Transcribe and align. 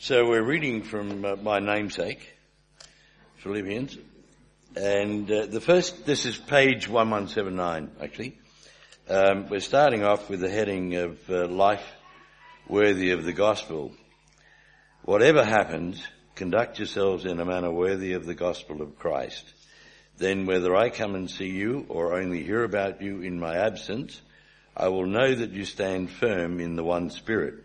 So 0.00 0.28
we're 0.28 0.44
reading 0.44 0.82
from 0.82 1.24
uh, 1.24 1.34
my 1.34 1.58
namesake, 1.58 2.20
Philippians, 3.38 3.98
and 4.76 5.28
uh, 5.28 5.46
the 5.46 5.60
first, 5.60 6.06
this 6.06 6.24
is 6.24 6.36
page 6.36 6.88
1179 6.88 7.90
actually. 8.00 8.38
Um, 9.08 9.48
we're 9.48 9.58
starting 9.58 10.04
off 10.04 10.30
with 10.30 10.38
the 10.38 10.48
heading 10.48 10.94
of 10.94 11.18
uh, 11.28 11.48
life 11.48 11.84
worthy 12.68 13.10
of 13.10 13.24
the 13.24 13.32
gospel. 13.32 13.90
Whatever 15.02 15.44
happens, 15.44 16.00
conduct 16.36 16.78
yourselves 16.78 17.24
in 17.24 17.40
a 17.40 17.44
manner 17.44 17.72
worthy 17.72 18.12
of 18.12 18.24
the 18.24 18.36
gospel 18.36 18.82
of 18.82 19.00
Christ. 19.00 19.52
Then 20.16 20.46
whether 20.46 20.76
I 20.76 20.90
come 20.90 21.16
and 21.16 21.28
see 21.28 21.48
you 21.48 21.86
or 21.88 22.16
only 22.16 22.44
hear 22.44 22.62
about 22.62 23.02
you 23.02 23.20
in 23.22 23.40
my 23.40 23.56
absence, 23.56 24.22
I 24.76 24.90
will 24.90 25.06
know 25.06 25.34
that 25.34 25.50
you 25.50 25.64
stand 25.64 26.08
firm 26.08 26.60
in 26.60 26.76
the 26.76 26.84
one 26.84 27.10
spirit 27.10 27.64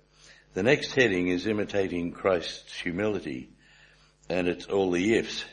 The 0.53 0.63
next 0.63 0.93
heading 0.93 1.29
is 1.29 1.47
imitating 1.47 2.11
Christ's 2.11 2.73
humility, 2.77 3.51
and 4.29 4.49
it's 4.49 4.65
all 4.65 4.91
the 4.91 5.15
ifs. 5.15 5.45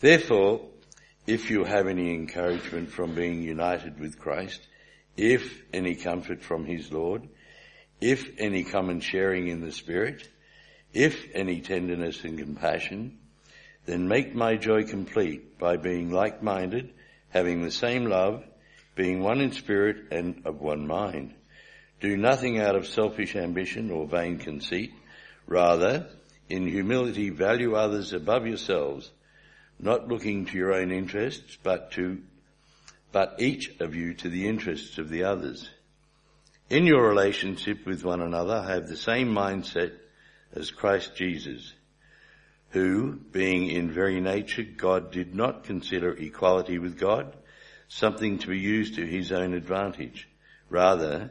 Therefore, 0.00 0.62
if 1.26 1.50
you 1.50 1.64
have 1.64 1.86
any 1.86 2.14
encouragement 2.14 2.90
from 2.90 3.14
being 3.14 3.42
united 3.42 4.00
with 4.00 4.18
Christ, 4.18 4.66
if 5.18 5.62
any 5.74 5.94
comfort 5.94 6.42
from 6.42 6.64
his 6.64 6.90
Lord, 6.90 7.28
if 8.00 8.26
any 8.38 8.64
common 8.64 9.00
sharing 9.00 9.48
in 9.48 9.60
the 9.60 9.72
Spirit, 9.72 10.26
if 10.94 11.26
any 11.34 11.60
tenderness 11.60 12.24
and 12.24 12.38
compassion, 12.38 13.18
then 13.84 14.08
make 14.08 14.34
my 14.34 14.56
joy 14.56 14.84
complete 14.84 15.58
by 15.58 15.76
being 15.76 16.10
like-minded, 16.10 16.94
having 17.28 17.62
the 17.62 17.70
same 17.70 18.06
love, 18.06 18.42
being 18.94 19.20
one 19.20 19.42
in 19.42 19.52
spirit 19.52 20.06
and 20.10 20.42
of 20.46 20.62
one 20.62 20.86
mind. 20.86 21.34
Do 22.00 22.16
nothing 22.16 22.60
out 22.60 22.76
of 22.76 22.86
selfish 22.86 23.36
ambition 23.36 23.90
or 23.90 24.06
vain 24.06 24.38
conceit. 24.38 24.92
Rather, 25.46 26.06
in 26.48 26.66
humility 26.66 27.30
value 27.30 27.74
others 27.74 28.12
above 28.12 28.46
yourselves, 28.46 29.10
not 29.78 30.08
looking 30.08 30.46
to 30.46 30.56
your 30.56 30.74
own 30.74 30.90
interests, 30.90 31.56
but 31.62 31.92
to, 31.92 32.22
but 33.12 33.36
each 33.38 33.70
of 33.80 33.94
you 33.94 34.14
to 34.14 34.28
the 34.28 34.48
interests 34.48 34.98
of 34.98 35.08
the 35.08 35.24
others. 35.24 35.68
In 36.70 36.86
your 36.86 37.06
relationship 37.06 37.86
with 37.86 38.04
one 38.04 38.20
another, 38.20 38.62
have 38.62 38.88
the 38.88 38.96
same 38.96 39.28
mindset 39.28 39.92
as 40.52 40.70
Christ 40.70 41.14
Jesus, 41.16 41.72
who, 42.70 43.12
being 43.32 43.68
in 43.68 43.90
very 43.90 44.20
nature 44.20 44.62
God, 44.62 45.10
did 45.10 45.34
not 45.34 45.64
consider 45.64 46.12
equality 46.12 46.78
with 46.78 46.98
God 46.98 47.36
something 47.88 48.38
to 48.38 48.48
be 48.48 48.58
used 48.58 48.96
to 48.96 49.06
his 49.06 49.30
own 49.30 49.54
advantage. 49.54 50.28
Rather, 50.68 51.30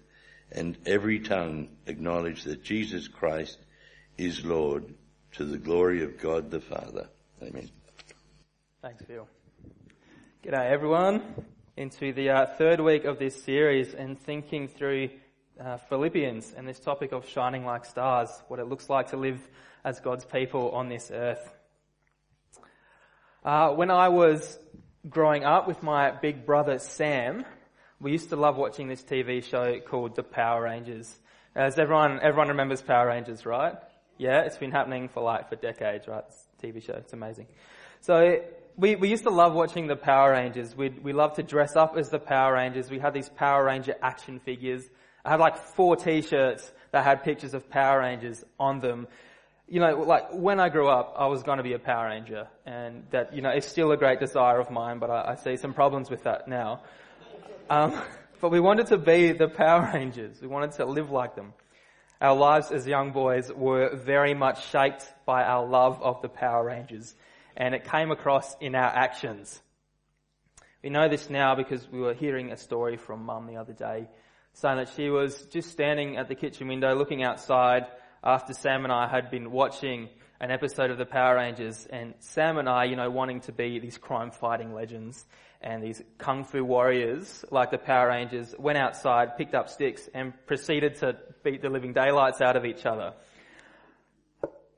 and 0.51 0.77
every 0.85 1.19
tongue 1.19 1.69
acknowledge 1.85 2.43
that 2.43 2.63
Jesus 2.63 3.07
Christ 3.07 3.57
is 4.17 4.43
Lord 4.43 4.93
to 5.33 5.45
the 5.45 5.57
glory 5.57 6.03
of 6.03 6.19
God 6.19 6.51
the 6.51 6.59
Father. 6.59 7.07
Amen. 7.41 7.69
Thanks, 8.81 9.03
Phil. 9.05 9.27
G'day 10.43 10.69
everyone. 10.71 11.45
Into 11.77 12.11
the 12.13 12.29
uh, 12.29 12.45
third 12.57 12.81
week 12.81 13.05
of 13.05 13.17
this 13.17 13.43
series 13.43 13.93
and 13.93 14.19
thinking 14.19 14.67
through 14.67 15.09
uh, 15.59 15.77
Philippians 15.77 16.53
and 16.55 16.67
this 16.67 16.79
topic 16.79 17.11
of 17.11 17.27
shining 17.27 17.65
like 17.65 17.85
stars, 17.85 18.29
what 18.47 18.59
it 18.59 18.67
looks 18.67 18.89
like 18.89 19.11
to 19.11 19.17
live 19.17 19.39
as 19.83 19.99
God's 19.99 20.25
people 20.25 20.71
on 20.71 20.89
this 20.89 21.11
earth. 21.11 21.53
Uh, 23.43 23.69
when 23.69 23.89
I 23.89 24.09
was 24.09 24.59
growing 25.09 25.43
up 25.43 25.67
with 25.67 25.81
my 25.81 26.11
big 26.11 26.45
brother 26.45 26.77
Sam, 26.77 27.45
we 28.01 28.11
used 28.11 28.29
to 28.29 28.35
love 28.35 28.57
watching 28.57 28.87
this 28.87 29.03
TV 29.03 29.43
show 29.43 29.79
called 29.79 30.15
The 30.15 30.23
Power 30.23 30.63
Rangers. 30.63 31.19
As 31.55 31.77
everyone, 31.77 32.19
everyone 32.21 32.47
remembers 32.47 32.81
Power 32.81 33.07
Rangers, 33.07 33.45
right? 33.45 33.75
Yeah, 34.17 34.41
it's 34.41 34.57
been 34.57 34.71
happening 34.71 35.07
for 35.09 35.21
like, 35.21 35.49
for 35.49 35.55
decades, 35.55 36.07
right? 36.07 36.23
It's 36.27 36.47
TV 36.63 36.83
show, 36.83 36.93
it's 36.93 37.13
amazing. 37.13 37.47
So, 38.01 38.39
we, 38.75 38.95
we 38.95 39.09
used 39.09 39.23
to 39.23 39.29
love 39.29 39.53
watching 39.53 39.85
the 39.85 39.95
Power 39.95 40.31
Rangers. 40.31 40.75
we 40.75 40.89
we 40.89 41.13
loved 41.13 41.35
to 41.35 41.43
dress 41.43 41.75
up 41.75 41.95
as 41.97 42.09
the 42.09 42.19
Power 42.19 42.53
Rangers. 42.53 42.89
We 42.89 42.99
had 42.99 43.13
these 43.13 43.29
Power 43.29 43.65
Ranger 43.65 43.95
action 44.01 44.39
figures. 44.39 44.83
I 45.23 45.31
had 45.31 45.39
like 45.39 45.57
four 45.57 45.95
t-shirts 45.95 46.71
that 46.91 47.03
had 47.03 47.23
pictures 47.23 47.53
of 47.53 47.69
Power 47.69 47.99
Rangers 47.99 48.43
on 48.59 48.79
them. 48.79 49.07
You 49.67 49.81
know, 49.81 49.97
like 49.97 50.29
when 50.33 50.59
I 50.59 50.69
grew 50.69 50.87
up, 50.87 51.15
I 51.17 51.27
was 51.27 51.43
going 51.43 51.57
to 51.57 51.63
be 51.63 51.73
a 51.73 51.79
Power 51.79 52.07
Ranger, 52.07 52.47
and 52.65 53.03
that 53.11 53.35
you 53.35 53.41
know 53.41 53.49
it's 53.49 53.67
still 53.67 53.91
a 53.91 53.97
great 53.97 54.19
desire 54.19 54.59
of 54.59 54.71
mine, 54.71 54.99
but 54.99 55.11
I, 55.11 55.33
I 55.33 55.35
see 55.35 55.57
some 55.57 55.73
problems 55.73 56.09
with 56.09 56.23
that 56.23 56.47
now. 56.47 56.81
Um, 57.69 58.01
but 58.41 58.51
we 58.51 58.59
wanted 58.59 58.87
to 58.87 58.97
be 58.97 59.31
the 59.31 59.47
Power 59.47 59.91
Rangers. 59.93 60.41
We 60.41 60.47
wanted 60.47 60.73
to 60.73 60.85
live 60.85 61.11
like 61.11 61.35
them. 61.35 61.53
Our 62.19 62.35
lives 62.35 62.71
as 62.71 62.85
young 62.85 63.11
boys 63.11 63.51
were 63.51 63.95
very 63.95 64.33
much 64.33 64.67
shaped 64.69 65.11
by 65.25 65.43
our 65.43 65.65
love 65.65 66.01
of 66.01 66.21
the 66.21 66.29
Power 66.29 66.65
Rangers, 66.65 67.15
and 67.57 67.73
it 67.73 67.85
came 67.85 68.11
across 68.11 68.55
in 68.59 68.75
our 68.75 68.89
actions. 68.89 69.59
We 70.83 70.89
know 70.89 71.09
this 71.09 71.29
now 71.29 71.55
because 71.55 71.87
we 71.91 71.99
were 71.99 72.13
hearing 72.13 72.51
a 72.51 72.57
story 72.57 72.97
from 72.97 73.25
Mum 73.25 73.47
the 73.47 73.57
other 73.57 73.73
day, 73.73 74.07
saying 74.53 74.77
that 74.77 74.89
she 74.95 75.09
was 75.09 75.41
just 75.51 75.69
standing 75.71 76.17
at 76.17 76.27
the 76.27 76.35
kitchen 76.35 76.67
window 76.67 76.95
looking 76.95 77.23
outside 77.23 77.85
after 78.23 78.53
Sam 78.53 78.83
and 78.83 78.93
I 78.93 79.07
had 79.07 79.31
been 79.31 79.51
watching 79.51 80.09
an 80.39 80.51
episode 80.51 80.89
of 80.89 80.97
the 80.97 81.05
Power 81.05 81.35
Rangers, 81.35 81.87
and 81.87 82.15
Sam 82.19 82.57
and 82.57 82.67
I, 82.67 82.85
you 82.85 82.95
know, 82.95 83.09
wanting 83.11 83.41
to 83.41 83.51
be 83.51 83.79
these 83.79 83.97
crime 83.99 84.31
fighting 84.31 84.73
legends 84.73 85.23
and 85.61 85.83
these 85.83 86.01
kung 86.17 86.43
fu 86.43 86.63
warriors, 86.63 87.45
like 87.51 87.71
the 87.71 87.77
Power 87.77 88.07
Rangers, 88.07 88.55
went 88.57 88.77
outside, 88.77 89.37
picked 89.37 89.53
up 89.53 89.69
sticks, 89.69 90.09
and 90.13 90.33
proceeded 90.47 90.95
to 90.95 91.17
beat 91.43 91.61
the 91.61 91.69
living 91.69 91.93
daylights 91.93 92.41
out 92.41 92.55
of 92.55 92.65
each 92.65 92.85
other. 92.85 93.13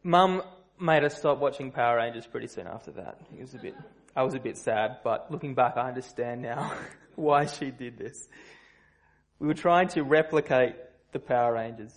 Mum 0.04 0.44
made 0.80 1.04
us 1.04 1.18
stop 1.18 1.40
watching 1.40 1.72
Power 1.72 1.98
Rangers 1.98 2.28
pretty 2.28 2.48
soon 2.48 2.68
after 2.68 2.92
that. 2.92 3.20
It 3.38 3.42
was 3.42 3.54
a 3.54 3.60
bit, 3.60 3.76
I 4.16 4.24
was 4.24 4.34
a 4.34 4.40
bit 4.40 4.58
sad, 4.58 4.98
but 5.04 5.32
looking 5.32 5.56
back, 5.56 5.78
I 5.78 5.88
understand 5.88 6.42
now 6.42 6.74
why 7.16 7.46
she 7.46 7.72
did 7.72 7.98
this. 7.98 8.28
We 9.40 9.48
were 9.48 9.54
trying 9.54 9.88
to 9.90 10.04
replicate 10.04 10.76
the 11.14 11.20
Power 11.20 11.54
Rangers. 11.54 11.94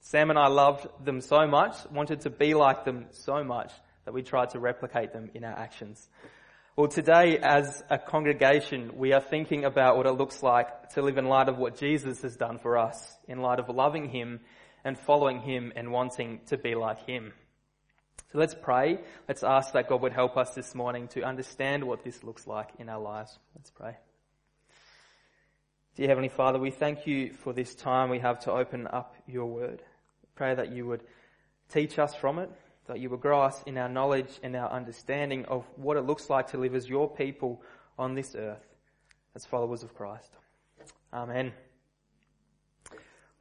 Sam 0.00 0.30
and 0.30 0.38
I 0.38 0.46
loved 0.46 0.86
them 1.04 1.20
so 1.20 1.46
much, 1.46 1.76
wanted 1.90 2.22
to 2.22 2.30
be 2.30 2.54
like 2.54 2.86
them 2.86 3.06
so 3.10 3.44
much, 3.44 3.72
that 4.06 4.14
we 4.14 4.22
tried 4.22 4.50
to 4.50 4.58
replicate 4.58 5.12
them 5.12 5.30
in 5.34 5.44
our 5.44 5.52
actions. 5.52 6.08
Well, 6.80 6.88
today 6.88 7.36
as 7.36 7.84
a 7.90 7.98
congregation, 7.98 8.92
we 8.96 9.12
are 9.12 9.20
thinking 9.20 9.66
about 9.66 9.98
what 9.98 10.06
it 10.06 10.12
looks 10.12 10.42
like 10.42 10.88
to 10.94 11.02
live 11.02 11.18
in 11.18 11.26
light 11.26 11.50
of 11.50 11.58
what 11.58 11.76
Jesus 11.76 12.22
has 12.22 12.36
done 12.38 12.56
for 12.56 12.78
us, 12.78 13.18
in 13.28 13.42
light 13.42 13.58
of 13.58 13.68
loving 13.68 14.08
Him 14.08 14.40
and 14.82 14.98
following 14.98 15.42
Him 15.42 15.74
and 15.76 15.92
wanting 15.92 16.40
to 16.46 16.56
be 16.56 16.74
like 16.74 17.06
Him. 17.06 17.34
So 18.32 18.38
let's 18.38 18.54
pray. 18.54 18.98
Let's 19.28 19.42
ask 19.42 19.74
that 19.74 19.90
God 19.90 20.00
would 20.00 20.14
help 20.14 20.38
us 20.38 20.54
this 20.54 20.74
morning 20.74 21.08
to 21.08 21.22
understand 21.22 21.84
what 21.84 22.02
this 22.02 22.24
looks 22.24 22.46
like 22.46 22.70
in 22.78 22.88
our 22.88 22.98
lives. 22.98 23.38
Let's 23.54 23.70
pray. 23.70 23.98
Dear 25.96 26.08
Heavenly 26.08 26.30
Father, 26.30 26.58
we 26.58 26.70
thank 26.70 27.06
you 27.06 27.34
for 27.34 27.52
this 27.52 27.74
time 27.74 28.08
we 28.08 28.20
have 28.20 28.40
to 28.44 28.52
open 28.52 28.86
up 28.90 29.14
your 29.26 29.44
word. 29.44 29.82
Pray 30.34 30.54
that 30.54 30.72
you 30.72 30.86
would 30.86 31.02
teach 31.68 31.98
us 31.98 32.14
from 32.14 32.38
it, 32.38 32.50
that 32.86 33.00
you 33.00 33.10
will 33.10 33.16
grow 33.16 33.42
us 33.42 33.62
in 33.66 33.78
our 33.78 33.88
knowledge 33.88 34.40
and 34.42 34.56
our 34.56 34.70
understanding 34.70 35.44
of 35.46 35.64
what 35.76 35.96
it 35.96 36.02
looks 36.02 36.28
like 36.28 36.48
to 36.48 36.58
live 36.58 36.74
as 36.74 36.88
your 36.88 37.08
people 37.08 37.62
on 37.98 38.14
this 38.14 38.34
earth 38.34 38.66
as 39.34 39.44
followers 39.46 39.82
of 39.82 39.94
Christ. 39.94 40.30
Amen. 41.12 41.52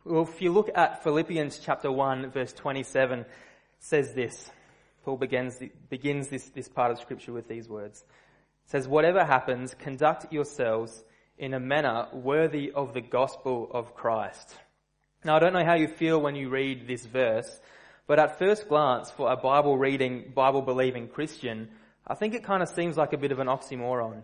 Well, 0.06 0.24
if 0.24 0.42
you 0.42 0.52
look 0.52 0.70
at 0.76 1.04
Philippians 1.04 1.60
chapter 1.60 1.92
1 1.92 2.32
verse 2.32 2.54
27, 2.54 3.26
says 3.80 4.14
this, 4.14 4.50
Paul 5.04 5.18
begins, 5.18 5.60
begins 5.90 6.28
this, 6.28 6.50
this 6.50 6.68
part 6.68 6.92
of 6.92 7.00
scripture 7.00 7.34
with 7.34 7.48
these 7.48 7.68
words. 7.68 8.04
It 8.66 8.72
says, 8.72 8.88
whatever 8.88 9.24
happens, 9.24 9.74
conduct 9.74 10.32
yourselves 10.32 11.04
in 11.38 11.54
a 11.54 11.60
manner 11.60 12.08
worthy 12.14 12.72
of 12.72 12.94
the 12.94 13.02
gospel 13.02 13.70
of 13.72 13.96
Christ. 13.96 14.56
Now 15.24 15.36
I 15.36 15.40
don't 15.40 15.54
know 15.54 15.66
how 15.66 15.76
you 15.76 15.88
feel 15.88 16.22
when 16.22 16.36
you 16.36 16.50
read 16.50 16.88
this 16.88 17.06
verse, 17.06 17.60
but 18.10 18.18
at 18.18 18.40
first 18.40 18.68
glance 18.68 19.12
for 19.12 19.32
a 19.32 19.38
Bible 19.38 19.78
reading, 19.78 20.32
Bible 20.34 20.64
believing 20.64 21.10
Christian, 21.10 21.70
I 22.08 22.16
think 22.16 22.34
it 22.34 22.44
kind 22.44 22.64
of 22.64 22.70
seems 22.70 22.98
like 22.98 23.14
a 23.14 23.20
bit 23.20 23.32
of 23.32 23.38
an 23.38 23.46
oxymoron. 23.46 24.24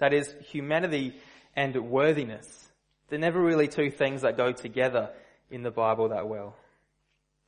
That 0.00 0.12
is, 0.12 0.34
humanity 0.50 1.14
and 1.54 1.88
worthiness. 1.88 2.68
They're 3.08 3.20
never 3.20 3.40
really 3.40 3.68
two 3.68 3.92
things 3.92 4.22
that 4.22 4.36
go 4.36 4.50
together 4.50 5.10
in 5.52 5.62
the 5.62 5.70
Bible 5.70 6.08
that 6.08 6.26
well. 6.26 6.56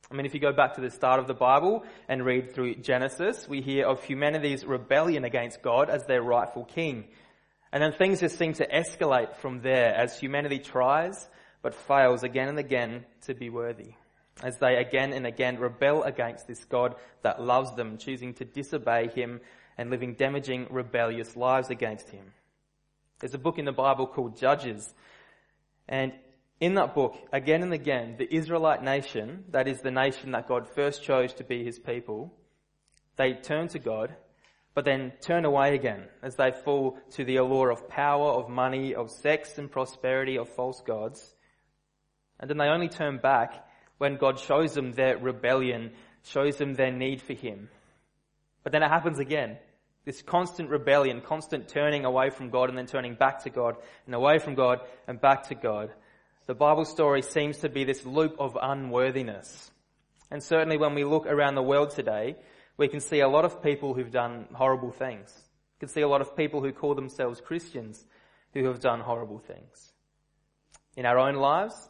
I 0.09 0.15
mean, 0.15 0.25
if 0.25 0.33
you 0.33 0.39
go 0.39 0.53
back 0.53 0.75
to 0.75 0.81
the 0.81 0.91
start 0.91 1.19
of 1.19 1.27
the 1.27 1.33
Bible 1.33 1.83
and 2.07 2.23
read 2.23 2.53
through 2.53 2.75
Genesis, 2.75 3.45
we 3.45 3.59
hear 3.59 3.85
of 3.85 4.01
humanity's 4.01 4.63
rebellion 4.63 5.25
against 5.25 5.61
God 5.61 5.89
as 5.89 6.05
their 6.05 6.21
rightful 6.21 6.63
king. 6.63 7.03
And 7.73 7.83
then 7.83 7.91
things 7.91 8.21
just 8.21 8.39
seem 8.39 8.53
to 8.53 8.65
escalate 8.65 9.35
from 9.35 9.59
there 9.59 9.93
as 9.93 10.17
humanity 10.17 10.59
tries 10.59 11.27
but 11.61 11.75
fails 11.75 12.23
again 12.23 12.47
and 12.47 12.59
again 12.59 13.03
to 13.23 13.33
be 13.33 13.49
worthy. 13.49 13.95
As 14.43 14.57
they 14.57 14.75
again 14.75 15.13
and 15.13 15.25
again 15.25 15.59
rebel 15.59 16.03
against 16.03 16.47
this 16.47 16.63
God 16.65 16.95
that 17.21 17.41
loves 17.41 17.73
them, 17.75 17.97
choosing 17.97 18.33
to 18.35 18.45
disobey 18.45 19.07
Him 19.07 19.39
and 19.77 19.89
living 19.89 20.15
damaging, 20.15 20.67
rebellious 20.69 21.35
lives 21.35 21.69
against 21.69 22.09
Him. 22.09 22.33
There's 23.19 23.33
a 23.33 23.39
book 23.39 23.57
in 23.57 23.65
the 23.65 23.71
Bible 23.71 24.07
called 24.07 24.37
Judges. 24.37 24.93
And 25.87 26.13
in 26.59 26.75
that 26.75 26.95
book, 26.95 27.15
again 27.31 27.63
and 27.63 27.73
again, 27.73 28.15
the 28.17 28.33
Israelite 28.33 28.83
nation, 28.83 29.45
that 29.51 29.67
is 29.67 29.81
the 29.81 29.91
nation 29.91 30.31
that 30.31 30.47
God 30.47 30.67
first 30.67 31.03
chose 31.03 31.33
to 31.35 31.43
be 31.43 31.63
his 31.63 31.79
people, 31.79 32.33
they 33.17 33.33
turn 33.33 33.67
to 33.69 33.79
God, 33.79 34.15
but 34.73 34.85
then 34.85 35.13
turn 35.21 35.45
away 35.45 35.75
again 35.75 36.03
as 36.21 36.35
they 36.35 36.51
fall 36.51 36.97
to 37.11 37.23
the 37.23 37.37
allure 37.37 37.71
of 37.71 37.87
power, 37.87 38.31
of 38.31 38.49
money, 38.49 38.93
of 38.93 39.09
sex 39.09 39.57
and 39.57 39.71
prosperity, 39.71 40.37
of 40.37 40.49
false 40.49 40.81
gods. 40.81 41.35
And 42.39 42.49
then 42.49 42.57
they 42.57 42.67
only 42.67 42.89
turn 42.89 43.17
back 43.17 43.64
when 43.97 44.17
God 44.17 44.39
shows 44.39 44.73
them 44.73 44.91
their 44.91 45.17
rebellion, 45.17 45.91
shows 46.23 46.57
them 46.57 46.73
their 46.73 46.91
need 46.91 47.21
for 47.21 47.33
Him. 47.33 47.69
But 48.63 48.71
then 48.71 48.83
it 48.83 48.89
happens 48.89 49.19
again. 49.19 49.57
This 50.05 50.21
constant 50.21 50.69
rebellion, 50.69 51.21
constant 51.21 51.67
turning 51.67 52.05
away 52.05 52.29
from 52.29 52.49
God 52.49 52.69
and 52.69 52.77
then 52.77 52.85
turning 52.85 53.15
back 53.15 53.43
to 53.43 53.49
God 53.49 53.75
and 54.05 54.13
away 54.13 54.37
from 54.37 54.53
God 54.53 54.79
and 55.07 55.19
back 55.19 55.47
to 55.49 55.55
God. 55.55 55.91
The 56.45 56.53
Bible 56.53 56.85
story 56.85 57.23
seems 57.23 57.57
to 57.59 57.69
be 57.69 57.85
this 57.85 58.05
loop 58.05 58.35
of 58.39 58.57
unworthiness. 58.61 59.71
And 60.29 60.43
certainly 60.43 60.77
when 60.77 60.93
we 60.93 61.03
look 61.03 61.25
around 61.25 61.55
the 61.55 61.63
world 61.63 61.89
today, 61.89 62.35
we 62.77 62.87
can 62.87 62.99
see 62.99 63.21
a 63.21 63.27
lot 63.27 63.45
of 63.45 63.63
people 63.63 63.93
who've 63.93 64.11
done 64.11 64.47
horrible 64.53 64.91
things. 64.91 65.33
We 65.75 65.87
can 65.87 65.93
see 65.93 66.01
a 66.01 66.07
lot 66.07 66.21
of 66.21 66.37
people 66.37 66.61
who 66.61 66.71
call 66.71 66.93
themselves 66.93 67.41
Christians 67.41 68.05
who 68.53 68.65
have 68.65 68.79
done 68.79 68.99
horrible 68.99 69.39
things. 69.39 69.91
In 70.95 71.05
our 71.05 71.17
own 71.17 71.35
lives, 71.35 71.89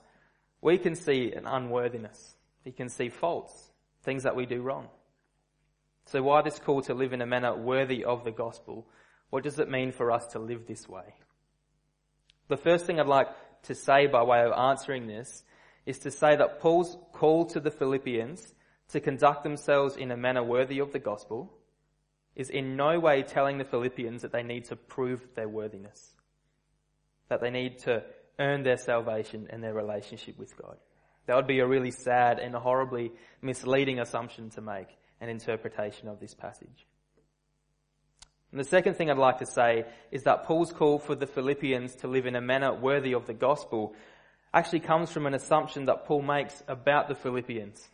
we 0.65 0.79
can 0.79 0.95
see 0.95 1.31
an 1.31 1.45
unworthiness. 1.45 2.35
We 2.65 2.71
can 2.71 2.89
see 2.89 3.09
faults, 3.09 3.53
things 4.01 4.23
that 4.23 4.35
we 4.35 4.47
do 4.47 4.63
wrong. 4.63 4.87
So 6.07 6.23
why 6.23 6.41
this 6.41 6.57
call 6.57 6.81
to 6.81 6.95
live 6.95 7.13
in 7.13 7.21
a 7.21 7.27
manner 7.27 7.55
worthy 7.55 8.03
of 8.03 8.23
the 8.23 8.31
gospel? 8.31 8.87
What 9.29 9.43
does 9.43 9.59
it 9.59 9.69
mean 9.69 9.91
for 9.91 10.11
us 10.11 10.25
to 10.29 10.39
live 10.39 10.65
this 10.65 10.89
way? 10.89 11.13
The 12.47 12.57
first 12.57 12.87
thing 12.87 12.99
I'd 12.99 13.05
like 13.05 13.27
to 13.65 13.75
say 13.75 14.07
by 14.07 14.23
way 14.23 14.41
of 14.41 14.53
answering 14.53 15.05
this 15.05 15.43
is 15.85 15.99
to 15.99 16.09
say 16.09 16.35
that 16.35 16.59
Paul's 16.61 16.97
call 17.13 17.45
to 17.45 17.59
the 17.59 17.69
Philippians 17.69 18.51
to 18.89 18.99
conduct 18.99 19.43
themselves 19.43 19.95
in 19.95 20.09
a 20.09 20.17
manner 20.17 20.43
worthy 20.43 20.79
of 20.79 20.91
the 20.91 20.97
gospel 20.97 21.53
is 22.35 22.49
in 22.49 22.75
no 22.75 22.99
way 22.99 23.21
telling 23.21 23.59
the 23.59 23.65
Philippians 23.65 24.23
that 24.23 24.31
they 24.31 24.41
need 24.41 24.65
to 24.65 24.75
prove 24.75 25.27
their 25.35 25.47
worthiness, 25.47 26.15
that 27.29 27.39
they 27.39 27.51
need 27.51 27.77
to 27.79 28.01
earn 28.39 28.63
their 28.63 28.77
salvation 28.77 29.47
and 29.49 29.63
their 29.63 29.73
relationship 29.73 30.37
with 30.37 30.55
God. 30.57 30.77
That 31.27 31.35
would 31.35 31.47
be 31.47 31.59
a 31.59 31.67
really 31.67 31.91
sad 31.91 32.39
and 32.39 32.53
horribly 32.53 33.11
misleading 33.41 33.99
assumption 33.99 34.49
to 34.51 34.61
make 34.61 34.87
an 35.21 35.29
interpretation 35.29 36.07
of 36.07 36.19
this 36.19 36.33
passage. 36.33 36.85
And 38.51 38.59
the 38.59 38.69
second 38.69 38.95
thing 38.95 39.09
I'd 39.09 39.17
like 39.17 39.39
to 39.39 39.45
say 39.45 39.85
is 40.11 40.23
that 40.23 40.45
Paul's 40.45 40.71
call 40.71 40.99
for 40.99 41.15
the 41.15 41.27
Philippians 41.27 41.95
to 41.97 42.07
live 42.07 42.25
in 42.25 42.35
a 42.35 42.41
manner 42.41 42.73
worthy 42.73 43.13
of 43.13 43.25
the 43.25 43.33
gospel 43.33 43.93
actually 44.53 44.79
comes 44.79 45.11
from 45.11 45.25
an 45.25 45.33
assumption 45.33 45.85
that 45.85 46.05
Paul 46.05 46.21
makes 46.21 46.63
about 46.67 47.09
the 47.09 47.15
Philippians. 47.15 47.85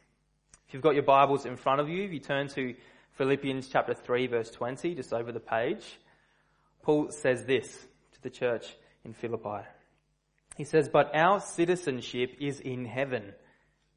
If 0.67 0.73
you've 0.73 0.83
got 0.83 0.93
your 0.93 1.03
Bibles 1.03 1.45
in 1.45 1.57
front 1.57 1.81
of 1.81 1.89
you, 1.89 2.03
if 2.03 2.13
you 2.13 2.19
turn 2.19 2.47
to 2.49 2.75
Philippians 3.13 3.69
chapter 3.69 3.93
3 3.93 4.27
verse 4.27 4.51
20, 4.51 4.93
just 4.95 5.13
over 5.13 5.31
the 5.31 5.39
page, 5.39 5.99
Paul 6.83 7.09
says 7.09 7.43
this 7.45 7.67
to 8.13 8.21
the 8.21 8.29
church 8.29 8.75
in 9.03 9.13
Philippi. 9.13 9.65
He 10.61 10.65
says, 10.65 10.89
but 10.89 11.15
our 11.15 11.39
citizenship 11.39 12.35
is 12.39 12.59
in 12.59 12.85
heaven 12.85 13.33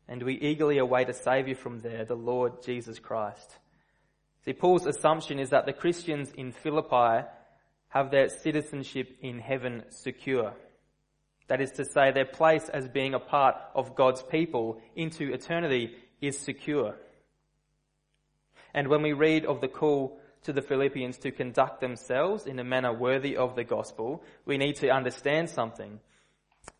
and 0.09 0.23
we 0.23 0.41
eagerly 0.41 0.79
await 0.79 1.11
a 1.11 1.13
savior 1.13 1.55
from 1.55 1.81
there, 1.81 2.07
the 2.07 2.15
Lord 2.15 2.63
Jesus 2.63 2.99
Christ 2.99 3.59
See, 4.47 4.55
Paul's 4.55 4.87
assumption 4.87 5.39
is 5.39 5.51
that 5.51 5.67
the 5.67 5.75
Christians 5.75 6.31
in 6.31 6.53
Philippi 6.53 7.27
have 7.89 8.11
their 8.11 8.31
citizenship 8.31 9.15
in 9.21 9.41
heaven 9.41 9.83
secure. 9.91 10.55
That 11.49 11.61
is 11.61 11.73
to 11.73 11.85
say, 11.85 12.13
their 12.13 12.25
place 12.25 12.71
as 12.71 12.89
being 12.89 13.13
a 13.13 13.21
part 13.21 13.57
of 13.75 13.95
God's 13.95 14.23
people 14.23 14.81
into 14.97 15.35
eternity 15.35 15.95
is 16.23 16.39
secure. 16.39 16.97
And 18.73 18.89
when 18.89 19.03
we 19.03 19.13
read 19.13 19.45
of 19.45 19.61
the 19.61 19.69
call 19.69 20.19
to 20.45 20.55
the 20.55 20.63
Philippians 20.63 21.19
to 21.19 21.31
conduct 21.31 21.83
themselves 21.83 22.47
in 22.47 22.59
a 22.59 22.65
manner 22.65 22.95
worthy 22.95 23.37
of 23.37 23.55
the 23.55 23.65
gospel, 23.65 24.23
we 24.47 24.57
need 24.57 24.77
to 24.77 24.89
understand 24.89 25.51
something. 25.51 26.01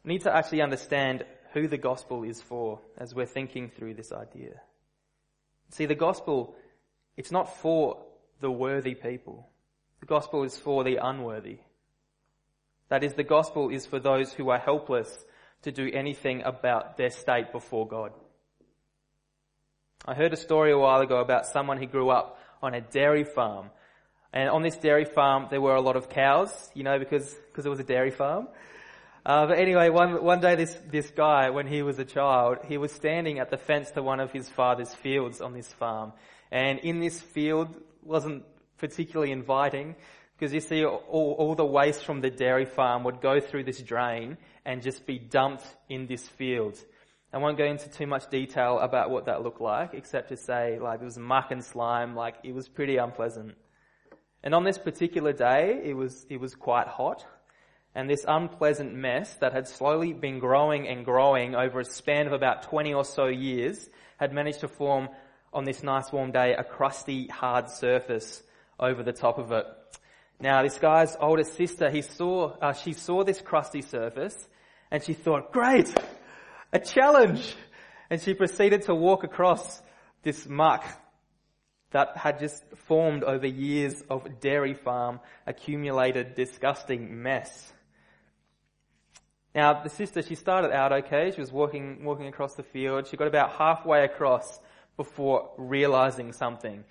Need 0.05 0.23
to 0.23 0.35
actually 0.35 0.63
understand 0.63 1.25
who 1.53 1.69
the 1.69 1.79
gospel 1.79 2.25
is 2.25 2.41
for 2.41 2.81
as 2.99 3.15
we're 3.15 3.27
thinking 3.27 3.71
through 3.71 3.95
this 3.95 4.13
idea. 4.13 4.61
See, 5.71 5.87
the 5.87 5.95
gospel 5.95 6.57
it's 7.17 7.31
not 7.31 7.57
for 7.59 8.05
the 8.41 8.51
worthy 8.51 8.95
people. 8.95 9.49
The 10.01 10.07
gospel 10.07 10.43
is 10.43 10.59
for 10.59 10.85
the 10.85 10.97
unworthy. 10.97 11.59
That 12.89 13.05
is, 13.05 13.15
the 13.15 13.23
gospel 13.23 13.71
is 13.71 13.87
for 13.87 13.99
those 13.99 14.33
who 14.33 14.51
are 14.51 14.59
helpless 14.59 15.25
to 15.63 15.73
do 15.73 15.91
anything 15.93 16.43
about 16.43 16.97
their 16.97 17.11
state 17.11 17.53
before 17.53 17.89
God. 17.89 18.13
I 20.05 20.15
heard 20.15 20.35
a 20.35 20.37
story 20.37 20.73
a 20.73 20.79
while 20.79 21.01
ago 21.01 21.21
about 21.21 21.47
someone 21.47 21.79
who 21.79 21.87
grew 21.87 22.11
up 22.11 22.39
on 22.63 22.75
a 22.75 22.83
dairy 22.83 23.25
farm. 23.25 23.71
And 24.33 24.51
on 24.51 24.63
this 24.63 24.77
dairy 24.77 25.07
farm, 25.07 25.47
there 25.51 25.61
were 25.61 25.77
a 25.77 25.81
lot 25.81 25.97
of 25.97 26.11
cows, 26.11 26.71
you 26.75 26.83
know, 26.83 26.99
because, 26.99 27.33
because 27.33 27.65
it 27.65 27.71
was 27.71 27.81
a 27.81 27.85
dairy 27.85 28.11
farm. 28.11 28.49
Uh, 29.27 29.47
but 29.47 29.59
anyway, 29.59 29.89
one, 29.89 30.23
one 30.23 30.41
day 30.41 30.55
this, 30.55 30.77
this 30.91 31.11
guy, 31.11 31.49
when 31.51 31.67
he 31.67 31.83
was 31.83 31.99
a 31.99 32.05
child, 32.05 32.59
he 32.69 32.77
was 32.77 32.93
standing 32.93 33.39
at 33.39 33.51
the 33.51 33.57
fence 33.57 33.91
to 33.93 34.03
one 34.03 34.21
of 34.21 34.31
his 34.33 34.49
father's 34.51 34.95
fields 34.95 35.41
on 35.41 35.55
this 35.55 35.73
farm. 35.73 36.13
And 36.53 36.79
in 36.81 37.01
this 37.01 37.21
field 37.21 37.75
wasn't 38.03 38.45
particularly 38.77 39.33
inviting 39.33 39.97
because 40.37 40.53
you 40.53 40.61
see 40.61 40.85
all, 40.85 41.37
all 41.39 41.55
the 41.55 41.65
waste 41.65 42.05
from 42.05 42.21
the 42.21 42.29
dairy 42.29 42.67
farm 42.67 43.05
would 43.05 43.23
go 43.23 43.41
through 43.41 43.65
this 43.65 43.81
drain 43.81 44.37
and 44.65 44.83
just 44.83 45.07
be 45.07 45.19
dumped 45.19 45.65
in 45.89 46.07
this 46.07 46.29
field. 46.29 46.77
I 47.33 47.39
won't 47.39 47.59
go 47.59 47.65
into 47.65 47.89
too 47.89 48.07
much 48.07 48.29
detail 48.31 48.79
about 48.79 49.11
what 49.11 49.25
that 49.25 49.43
looked 49.43 49.61
like, 49.61 49.95
except 49.95 50.29
to 50.29 50.37
say 50.37 50.79
like 50.79 51.01
it 51.01 51.05
was 51.05 51.19
muck 51.19 51.51
and 51.51 51.65
slime, 51.65 52.15
like 52.15 52.37
it 52.45 52.55
was 52.55 52.69
pretty 52.69 52.99
unpleasant. 52.99 53.57
And 54.43 54.55
on 54.55 54.65
this 54.65 54.77
particular 54.77 55.33
day, 55.33 55.81
it 55.83 55.95
was, 55.95 56.27
it 56.29 56.39
was 56.39 56.55
quite 56.55 56.87
hot. 56.87 57.25
And 57.95 58.11
this 58.11 58.25
unpleasant 58.27 58.93
mess 58.93 59.33
that 59.37 59.53
had 59.53 59.69
slowly 59.69 60.13
been 60.13 60.41
growing 60.41 60.89
and 60.89 61.05
growing 61.05 61.55
over 61.55 61.81
a 61.81 61.85
span 61.85 62.27
of 62.27 62.33
about 62.33 62.65
20 62.65 62.93
or 62.93 63.05
so 63.05 63.27
years 63.27 63.89
had 64.17 64.33
managed 64.33 64.61
to 64.61 64.69
form 64.69 65.09
on 65.53 65.65
this 65.65 65.83
nice 65.83 66.11
warm 66.13 66.33
day 66.33 66.55
a 66.55 66.65
crusty 66.65 67.29
hard 67.29 67.71
surface 67.71 68.43
over 68.81 69.03
the 69.03 69.13
top 69.13 69.39
of 69.39 69.53
it. 69.53 69.65
Now 70.41 70.63
this 70.63 70.79
guy's 70.79 71.17
older 71.21 71.45
sister, 71.45 71.91
he 71.91 72.03
saw, 72.03 72.57
uh, 72.61 72.73
she 72.73 72.93
saw 72.93 73.23
this 73.23 73.41
crusty 73.41 73.83
surface 73.83 74.37
and 74.91 75.03
she 75.03 75.13
thought, 75.13 75.53
great, 75.53 75.93
a 76.73 76.79
challenge. 76.79 77.55
And 78.11 78.21
she 78.21 78.35
proceeded 78.35 78.83
to 78.83 78.95
walk 78.95 79.25
across 79.25 79.81
this 80.23 80.47
muck 80.47 80.85
that 81.93 82.17
had 82.17 82.41
just 82.41 82.65
formed 82.87 83.23
over 83.23 83.47
years 83.47 84.03
of 84.11 84.41
dairy 84.41 84.75
farm 84.75 85.21
accumulated 85.47 86.35
disgusting 86.35 87.23
mess. 87.23 87.73
Now 89.55 89.83
the 89.83 89.91
sister, 89.91 90.23
she 90.23 90.35
started 90.35 90.73
out 90.73 90.93
okay. 90.93 91.31
She 91.31 91.41
was 91.41 91.53
walking, 91.53 92.05
walking 92.05 92.27
across 92.27 92.55
the 92.55 92.63
field. 92.63 93.07
She 93.07 93.17
got 93.17 93.29
about 93.29 93.53
halfway 93.53 94.05
across 94.05 94.59
before 94.97 95.51
realizing 95.57 96.33
something 96.33 96.85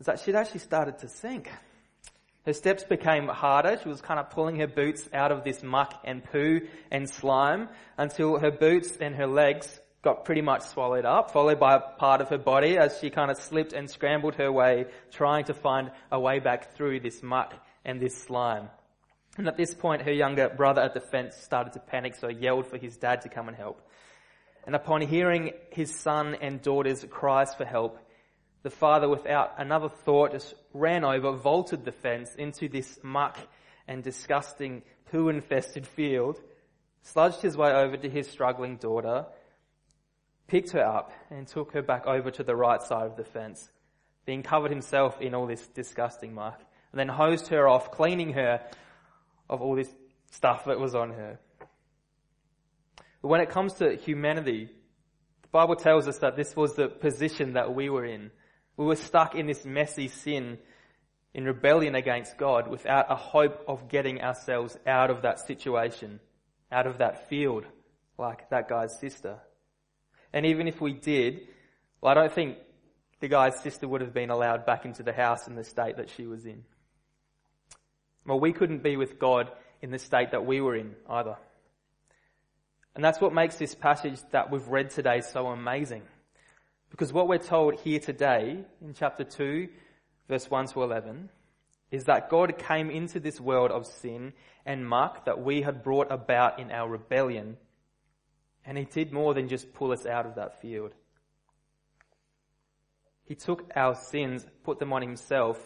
is 0.00 0.06
that 0.06 0.18
she'd 0.20 0.34
actually 0.34 0.60
started 0.60 0.98
to 0.98 1.08
sink. 1.08 1.50
Her 2.46 2.54
steps 2.54 2.84
became 2.84 3.28
harder. 3.28 3.78
She 3.82 3.88
was 3.88 4.00
kind 4.00 4.18
of 4.18 4.30
pulling 4.30 4.56
her 4.56 4.66
boots 4.66 5.08
out 5.12 5.30
of 5.30 5.44
this 5.44 5.62
muck 5.62 6.00
and 6.04 6.24
poo 6.24 6.62
and 6.90 7.08
slime 7.08 7.68
until 7.98 8.38
her 8.38 8.50
boots 8.50 8.96
and 8.98 9.14
her 9.14 9.26
legs 9.26 9.78
got 10.02 10.24
pretty 10.24 10.40
much 10.40 10.62
swallowed 10.62 11.04
up, 11.04 11.30
followed 11.30 11.60
by 11.60 11.74
a 11.74 11.80
part 11.80 12.22
of 12.22 12.30
her 12.30 12.38
body 12.38 12.78
as 12.78 12.98
she 12.98 13.10
kind 13.10 13.30
of 13.30 13.36
slipped 13.36 13.74
and 13.74 13.90
scrambled 13.90 14.36
her 14.36 14.50
way, 14.50 14.86
trying 15.10 15.44
to 15.44 15.54
find 15.54 15.90
a 16.10 16.18
way 16.18 16.38
back 16.38 16.74
through 16.74 17.00
this 17.00 17.22
muck 17.22 17.52
and 17.84 18.00
this 18.00 18.16
slime. 18.16 18.70
And 19.38 19.46
at 19.46 19.56
this 19.56 19.74
point, 19.74 20.02
her 20.02 20.12
younger 20.12 20.48
brother 20.48 20.82
at 20.82 20.94
the 20.94 21.00
fence 21.00 21.36
started 21.36 21.72
to 21.74 21.80
panic, 21.80 22.14
so 22.16 22.28
yelled 22.28 22.66
for 22.66 22.78
his 22.78 22.96
dad 22.96 23.22
to 23.22 23.28
come 23.28 23.48
and 23.48 23.56
help. 23.56 23.80
And 24.66 24.74
upon 24.74 25.00
hearing 25.00 25.52
his 25.70 25.94
son 25.94 26.36
and 26.40 26.60
daughter's 26.60 27.04
cries 27.08 27.54
for 27.54 27.64
help, 27.64 27.98
the 28.62 28.70
father, 28.70 29.08
without 29.08 29.54
another 29.58 29.88
thought, 29.88 30.32
just 30.32 30.54
ran 30.74 31.04
over, 31.04 31.32
vaulted 31.32 31.84
the 31.84 31.92
fence 31.92 32.34
into 32.34 32.68
this 32.68 32.98
muck 33.02 33.38
and 33.88 34.02
disgusting 34.02 34.82
poo 35.10 35.28
infested 35.28 35.86
field, 35.86 36.38
sludged 37.02 37.40
his 37.40 37.56
way 37.56 37.72
over 37.72 37.96
to 37.96 38.10
his 38.10 38.28
struggling 38.28 38.76
daughter, 38.76 39.24
picked 40.46 40.72
her 40.72 40.84
up 40.84 41.12
and 41.30 41.46
took 41.46 41.72
her 41.72 41.82
back 41.82 42.06
over 42.06 42.30
to 42.30 42.42
the 42.42 42.54
right 42.54 42.82
side 42.82 43.06
of 43.06 43.16
the 43.16 43.24
fence, 43.24 43.70
being 44.26 44.42
covered 44.42 44.70
himself 44.70 45.20
in 45.20 45.34
all 45.34 45.46
this 45.46 45.66
disgusting 45.68 46.34
muck, 46.34 46.60
and 46.92 46.98
then 46.98 47.08
hosed 47.08 47.48
her 47.48 47.66
off, 47.66 47.90
cleaning 47.90 48.34
her 48.34 48.60
of 49.50 49.60
all 49.60 49.74
this 49.74 49.92
stuff 50.30 50.64
that 50.64 50.78
was 50.78 50.94
on 50.94 51.10
her. 51.10 51.38
But 53.20 53.28
when 53.28 53.40
it 53.42 53.50
comes 53.50 53.74
to 53.74 53.96
humanity, 53.96 54.70
the 55.42 55.48
Bible 55.50 55.76
tells 55.76 56.08
us 56.08 56.18
that 56.18 56.36
this 56.36 56.56
was 56.56 56.74
the 56.74 56.88
position 56.88 57.54
that 57.54 57.74
we 57.74 57.90
were 57.90 58.04
in. 58.04 58.30
We 58.76 58.86
were 58.86 58.96
stuck 58.96 59.34
in 59.34 59.46
this 59.46 59.66
messy 59.66 60.08
sin 60.08 60.58
in 61.34 61.44
rebellion 61.44 61.94
against 61.94 62.38
God 62.38 62.68
without 62.68 63.10
a 63.10 63.16
hope 63.16 63.64
of 63.68 63.88
getting 63.88 64.22
ourselves 64.22 64.78
out 64.86 65.10
of 65.10 65.22
that 65.22 65.40
situation, 65.40 66.20
out 66.72 66.86
of 66.86 66.98
that 66.98 67.28
field, 67.28 67.64
like 68.18 68.48
that 68.50 68.68
guy's 68.68 68.98
sister. 69.00 69.38
And 70.32 70.46
even 70.46 70.68
if 70.68 70.80
we 70.80 70.92
did, 70.92 71.40
well, 72.00 72.12
I 72.12 72.14
don't 72.14 72.32
think 72.32 72.56
the 73.18 73.28
guy's 73.28 73.60
sister 73.60 73.86
would 73.86 74.00
have 74.00 74.14
been 74.14 74.30
allowed 74.30 74.64
back 74.64 74.84
into 74.84 75.02
the 75.02 75.12
house 75.12 75.46
in 75.48 75.56
the 75.56 75.64
state 75.64 75.96
that 75.96 76.08
she 76.10 76.26
was 76.26 76.46
in. 76.46 76.64
Well, 78.26 78.40
we 78.40 78.52
couldn't 78.52 78.82
be 78.82 78.96
with 78.96 79.18
God 79.18 79.50
in 79.82 79.90
the 79.90 79.98
state 79.98 80.32
that 80.32 80.44
we 80.44 80.60
were 80.60 80.76
in 80.76 80.94
either. 81.08 81.36
And 82.94 83.04
that's 83.04 83.20
what 83.20 83.32
makes 83.32 83.56
this 83.56 83.74
passage 83.74 84.20
that 84.32 84.50
we've 84.50 84.66
read 84.68 84.90
today 84.90 85.20
so 85.20 85.46
amazing. 85.46 86.02
Because 86.90 87.12
what 87.12 87.28
we're 87.28 87.38
told 87.38 87.80
here 87.80 88.00
today 88.00 88.64
in 88.82 88.94
chapter 88.94 89.24
2, 89.24 89.68
verse 90.28 90.50
1 90.50 90.66
to 90.68 90.82
11, 90.82 91.30
is 91.90 92.04
that 92.04 92.30
God 92.30 92.58
came 92.58 92.90
into 92.90 93.20
this 93.20 93.40
world 93.40 93.70
of 93.70 93.86
sin 93.86 94.32
and 94.66 94.86
muck 94.86 95.24
that 95.24 95.42
we 95.42 95.62
had 95.62 95.82
brought 95.82 96.10
about 96.10 96.58
in 96.58 96.70
our 96.70 96.88
rebellion 96.88 97.56
and 98.64 98.76
he 98.76 98.84
did 98.84 99.12
more 99.12 99.34
than 99.34 99.48
just 99.48 99.72
pull 99.74 99.92
us 99.92 100.06
out 100.06 100.26
of 100.26 100.34
that 100.34 100.60
field. 100.60 100.92
He 103.24 103.34
took 103.34 103.70
our 103.74 103.94
sins, 103.94 104.46
put 104.64 104.78
them 104.78 104.92
on 104.92 105.02
himself, 105.02 105.58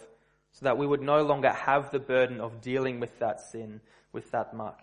so 0.55 0.63
that 0.63 0.77
we 0.77 0.87
would 0.87 1.01
no 1.01 1.21
longer 1.21 1.51
have 1.51 1.91
the 1.91 1.99
burden 1.99 2.39
of 2.39 2.61
dealing 2.61 3.01
with 3.01 3.19
that 3.19 3.41
sin, 3.41 3.81
with 4.13 4.31
that 4.31 4.53
muck. 4.53 4.79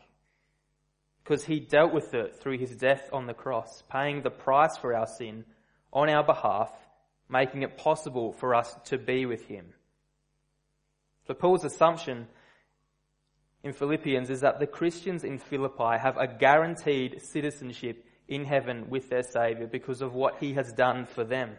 Because 1.25 1.47
he 1.47 1.61
dealt 1.61 1.95
with 1.95 2.13
it 2.13 2.37
through 2.37 2.59
his 2.59 2.77
death 2.77 3.09
on 3.11 3.27
the 3.27 3.33
cross, 3.33 3.83
paying 3.91 4.21
the 4.21 4.31
price 4.31 4.77
for 4.77 4.95
our 4.95 5.07
sin 5.07 5.47
on 5.91 6.11
our 6.11 6.25
behalf, 6.25 6.71
making 7.27 7.63
it 7.63 7.79
possible 7.79 8.35
for 8.35 8.55
us 8.55 8.77
to 8.85 8.99
be 8.99 9.25
with 9.25 9.47
him. 9.47 9.65
So 11.27 11.33
Paul's 11.33 11.65
assumption 11.65 12.27
in 13.63 13.73
Philippians 13.73 14.29
is 14.29 14.43
that 14.43 14.61
the 14.61 14.67
Christians 14.67 15.25
in 15.25 15.39
Philippi 15.39 15.99
have 15.99 16.19
a 16.19 16.27
guaranteed 16.27 17.23
citizenship 17.23 18.05
in 18.29 18.45
heaven 18.45 18.91
with 18.91 19.09
their 19.09 19.23
Saviour 19.23 19.69
because 19.69 20.03
of 20.03 20.13
what 20.13 20.37
he 20.39 20.53
has 20.53 20.71
done 20.75 21.07
for 21.07 21.25
them. 21.25 21.57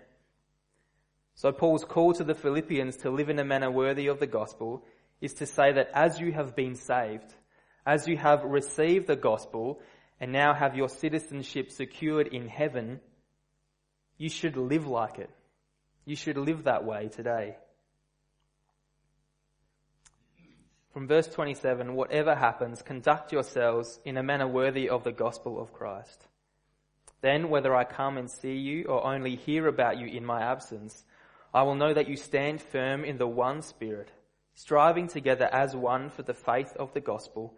So 1.35 1.51
Paul's 1.51 1.83
call 1.83 2.13
to 2.13 2.23
the 2.23 2.35
Philippians 2.35 2.97
to 2.97 3.09
live 3.09 3.29
in 3.29 3.39
a 3.39 3.43
manner 3.43 3.71
worthy 3.71 4.07
of 4.07 4.19
the 4.19 4.27
gospel 4.27 4.83
is 5.19 5.33
to 5.35 5.45
say 5.45 5.71
that 5.73 5.89
as 5.93 6.19
you 6.19 6.31
have 6.31 6.55
been 6.55 6.75
saved, 6.75 7.33
as 7.85 8.07
you 8.07 8.17
have 8.17 8.43
received 8.43 9.07
the 9.07 9.15
gospel 9.15 9.81
and 10.19 10.31
now 10.31 10.53
have 10.53 10.75
your 10.75 10.89
citizenship 10.89 11.71
secured 11.71 12.27
in 12.27 12.47
heaven, 12.47 12.99
you 14.17 14.29
should 14.29 14.57
live 14.57 14.87
like 14.87 15.19
it. 15.19 15.29
You 16.05 16.15
should 16.15 16.37
live 16.37 16.65
that 16.65 16.85
way 16.85 17.09
today. 17.09 17.55
From 20.93 21.07
verse 21.07 21.27
27, 21.27 21.95
whatever 21.95 22.35
happens, 22.35 22.83
conduct 22.83 23.31
yourselves 23.31 23.99
in 24.05 24.15
a 24.15 24.23
manner 24.23 24.47
worthy 24.47 24.89
of 24.89 25.03
the 25.03 25.11
gospel 25.11 25.59
of 25.59 25.73
Christ. 25.73 26.27
Then, 27.21 27.49
whether 27.49 27.73
I 27.73 27.83
come 27.83 28.17
and 28.17 28.29
see 28.29 28.57
you 28.57 28.83
or 28.83 29.03
only 29.03 29.35
hear 29.35 29.67
about 29.67 29.97
you 29.97 30.05
in 30.05 30.23
my 30.23 30.43
absence, 30.43 31.03
I 31.53 31.63
will 31.63 31.75
know 31.75 31.93
that 31.93 32.10
you 32.10 32.17
stand 32.17 32.62
firm 32.62 33.05
in 33.05 33.17
the 33.17 33.27
one 33.27 33.62
Spirit, 33.62 34.10
striving 34.55 35.07
together 35.07 35.48
as 35.51 35.75
one 35.75 36.10
for 36.10 36.24
the 36.24 36.33
faith 36.33 36.75
of 36.77 36.93
the 36.93 37.01
gospel, 37.01 37.53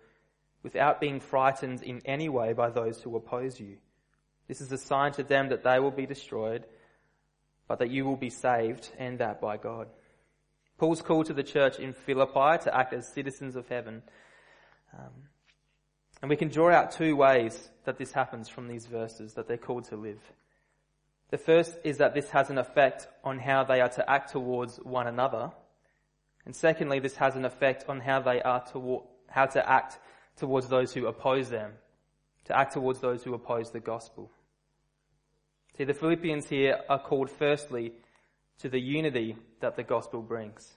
without 0.64 1.00
being 1.00 1.20
frightened 1.20 1.82
in 1.84 2.02
any 2.06 2.28
way 2.28 2.54
by 2.54 2.70
those 2.70 3.02
who 3.02 3.16
oppose 3.16 3.60
you. 3.60 3.78
This 4.48 4.62
is 4.62 4.72
a 4.72 4.78
sign 4.78 5.12
to 5.14 5.24
them 5.24 5.50
that 5.50 5.64
they 5.64 5.80
will 5.80 5.92
be 5.92 6.06
destroyed, 6.06 6.66
but 7.68 7.80
that 7.80 7.92
you 7.92 8.06
will 8.06 8.18
be 8.18 8.30
saved, 8.30 8.90
and 8.98 9.20
that 9.20 9.40
by 9.40 9.58
God. 9.58 9.88
Paul's 10.78 11.02
call 11.02 11.24
to 11.24 11.34
the 11.34 11.44
church 11.44 11.80
in 11.80 11.94
Philippi 11.94 12.64
to 12.64 12.76
act 12.76 12.94
as 12.94 13.08
citizens 13.08 13.56
of 13.56 13.68
heaven. 13.70 14.02
Um, 14.94 15.30
and 16.22 16.30
we 16.30 16.36
can 16.36 16.50
draw 16.50 16.72
out 16.72 16.92
two 16.92 17.16
ways 17.16 17.70
that 17.86 17.98
this 17.98 18.12
happens 18.12 18.50
from 18.50 18.68
these 18.68 18.88
verses 18.88 19.34
that 19.36 19.48
they're 19.48 19.58
called 19.58 19.86
to 19.86 19.96
live. 19.96 20.20
The 21.36 21.44
first 21.44 21.78
is 21.84 21.98
that 21.98 22.14
this 22.14 22.30
has 22.30 22.50
an 22.50 22.58
effect 22.58 23.10
on 23.22 23.40
how 23.40 23.66
they 23.66 23.82
are 23.82 23.90
to 23.90 24.10
act 24.10 24.32
towards 24.32 24.78
one 24.78 25.06
another. 25.06 25.52
And 26.46 26.56
secondly, 26.56 27.00
this 27.00 27.18
has 27.18 27.36
an 27.36 27.44
effect 27.44 27.84
on 27.90 28.00
how 28.00 28.22
they 28.22 28.42
are 28.42 28.64
to, 28.72 29.02
how 29.28 29.46
to 29.48 29.70
act 29.70 30.00
towards 30.38 30.70
those 30.70 30.94
who 30.94 31.08
oppose 31.08 31.50
them, 31.50 31.74
to 32.46 32.58
act 32.58 32.72
towards 32.72 33.02
those 33.02 33.22
who 33.22 33.34
oppose 33.34 33.72
the 33.72 33.82
gospel. 33.82 34.32
See, 35.78 35.84
the 35.84 35.94
Philippians 35.94 36.48
here 36.48 36.80
are 36.88 37.00
called 37.00 37.30
firstly 37.30 37.92
to 38.60 38.70
the 38.70 38.80
unity 38.80 39.36
that 39.60 39.76
the 39.76 39.84
gospel 39.84 40.22
brings. 40.22 40.72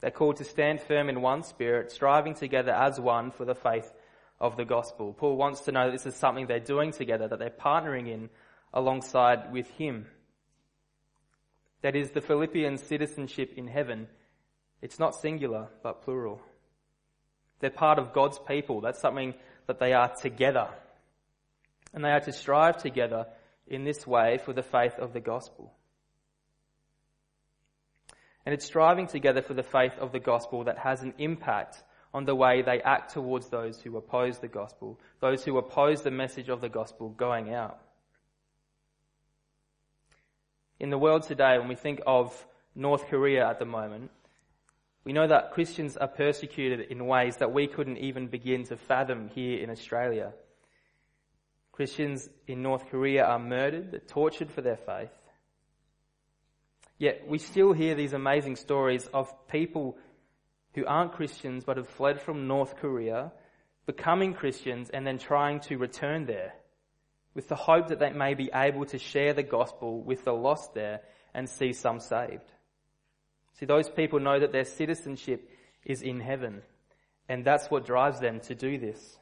They're 0.00 0.10
called 0.10 0.38
to 0.38 0.44
stand 0.44 0.80
firm 0.80 1.08
in 1.08 1.22
one 1.22 1.44
spirit, 1.44 1.92
striving 1.92 2.34
together 2.34 2.72
as 2.72 2.98
one 2.98 3.30
for 3.30 3.44
the 3.44 3.54
faith 3.54 3.92
of 4.40 4.56
the 4.56 4.64
gospel. 4.64 5.12
Paul 5.12 5.36
wants 5.36 5.60
to 5.60 5.70
know 5.70 5.84
that 5.84 5.92
this 5.92 6.06
is 6.06 6.16
something 6.16 6.48
they're 6.48 6.58
doing 6.58 6.90
together, 6.90 7.28
that 7.28 7.38
they're 7.38 7.50
partnering 7.50 8.08
in 8.08 8.30
alongside 8.72 9.52
with 9.52 9.68
him. 9.72 10.06
That 11.82 11.96
is 11.96 12.10
the 12.10 12.20
Philippian 12.20 12.78
citizenship 12.78 13.52
in 13.56 13.66
heaven. 13.68 14.08
It's 14.82 14.98
not 14.98 15.14
singular, 15.14 15.68
but 15.82 16.02
plural. 16.02 16.40
They're 17.60 17.70
part 17.70 17.98
of 17.98 18.12
God's 18.12 18.38
people. 18.38 18.80
That's 18.80 19.00
something 19.00 19.34
that 19.66 19.78
they 19.78 19.92
are 19.92 20.12
together. 20.14 20.68
And 21.92 22.04
they 22.04 22.10
are 22.10 22.20
to 22.20 22.32
strive 22.32 22.78
together 22.78 23.26
in 23.66 23.84
this 23.84 24.06
way 24.06 24.38
for 24.44 24.52
the 24.52 24.62
faith 24.62 24.94
of 24.98 25.12
the 25.12 25.20
gospel. 25.20 25.72
And 28.44 28.54
it's 28.54 28.64
striving 28.64 29.06
together 29.06 29.42
for 29.42 29.54
the 29.54 29.62
faith 29.62 29.92
of 30.00 30.12
the 30.12 30.20
gospel 30.20 30.64
that 30.64 30.78
has 30.78 31.02
an 31.02 31.14
impact 31.18 31.82
on 32.14 32.24
the 32.24 32.34
way 32.34 32.62
they 32.62 32.80
act 32.80 33.12
towards 33.12 33.48
those 33.50 33.80
who 33.80 33.96
oppose 33.96 34.38
the 34.38 34.48
gospel, 34.48 34.98
those 35.20 35.44
who 35.44 35.58
oppose 35.58 36.02
the 36.02 36.10
message 36.10 36.48
of 36.48 36.60
the 36.60 36.68
gospel 36.68 37.10
going 37.10 37.52
out. 37.52 37.78
In 40.80 40.90
the 40.90 40.98
world 40.98 41.24
today, 41.24 41.58
when 41.58 41.68
we 41.68 41.74
think 41.74 42.00
of 42.06 42.46
North 42.74 43.08
Korea 43.08 43.48
at 43.48 43.58
the 43.58 43.64
moment, 43.64 44.10
we 45.04 45.12
know 45.12 45.26
that 45.26 45.52
Christians 45.52 45.96
are 45.96 46.06
persecuted 46.06 46.80
in 46.90 47.06
ways 47.06 47.38
that 47.38 47.52
we 47.52 47.66
couldn't 47.66 47.96
even 47.96 48.28
begin 48.28 48.64
to 48.64 48.76
fathom 48.76 49.28
here 49.28 49.58
in 49.58 49.70
Australia. 49.70 50.32
Christians 51.72 52.28
in 52.46 52.62
North 52.62 52.88
Korea 52.90 53.24
are 53.24 53.38
murdered, 53.38 54.06
tortured 54.06 54.52
for 54.52 54.60
their 54.60 54.76
faith. 54.76 55.10
Yet 56.96 57.26
we 57.26 57.38
still 57.38 57.72
hear 57.72 57.94
these 57.94 58.12
amazing 58.12 58.56
stories 58.56 59.06
of 59.12 59.32
people 59.48 59.96
who 60.74 60.86
aren't 60.86 61.12
Christians 61.12 61.64
but 61.64 61.76
have 61.76 61.88
fled 61.88 62.20
from 62.20 62.46
North 62.46 62.76
Korea, 62.76 63.32
becoming 63.86 64.34
Christians 64.34 64.90
and 64.90 65.06
then 65.06 65.18
trying 65.18 65.60
to 65.60 65.78
return 65.78 66.26
there 66.26 66.52
with 67.38 67.46
the 67.46 67.54
hope 67.54 67.86
that 67.86 68.00
they 68.00 68.10
may 68.10 68.34
be 68.34 68.50
able 68.52 68.84
to 68.84 68.98
share 68.98 69.32
the 69.32 69.44
gospel 69.44 70.02
with 70.02 70.24
the 70.24 70.32
lost 70.32 70.74
there 70.74 71.02
and 71.32 71.48
see 71.48 71.72
some 71.72 72.00
saved. 72.00 72.50
See, 73.52 73.64
those 73.64 73.88
people 73.88 74.18
know 74.18 74.40
that 74.40 74.50
their 74.50 74.64
citizenship 74.64 75.48
is 75.84 76.02
in 76.02 76.18
heaven 76.18 76.62
and 77.28 77.44
that's 77.44 77.70
what 77.70 77.86
drives 77.86 78.18
them 78.18 78.40
to 78.40 78.56
do 78.56 78.76
this. 78.76 79.16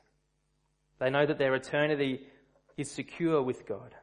They 0.99 1.11
know 1.11 1.27
that 1.27 1.37
their 1.37 1.55
eternity 1.55 2.23
is 2.79 2.91
secure 2.91 3.43
with 3.43 3.67
God. 3.67 3.95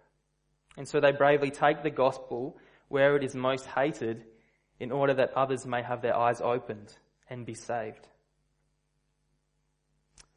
And 0.78 0.88
so 0.88 1.00
they 1.00 1.12
bravely 1.12 1.50
take 1.50 1.82
the 1.82 1.90
gospel 1.90 2.56
where 2.90 3.16
it 3.16 3.24
is 3.24 3.34
most 3.34 3.66
hated 3.66 4.26
in 4.80 4.92
order 4.92 5.16
that 5.16 5.34
others 5.36 5.66
may 5.66 5.82
have 5.82 6.04
their 6.04 6.16
eyes 6.16 6.40
opened 6.40 6.96
and 7.32 7.48
be 7.48 7.56
saved. 7.56 8.08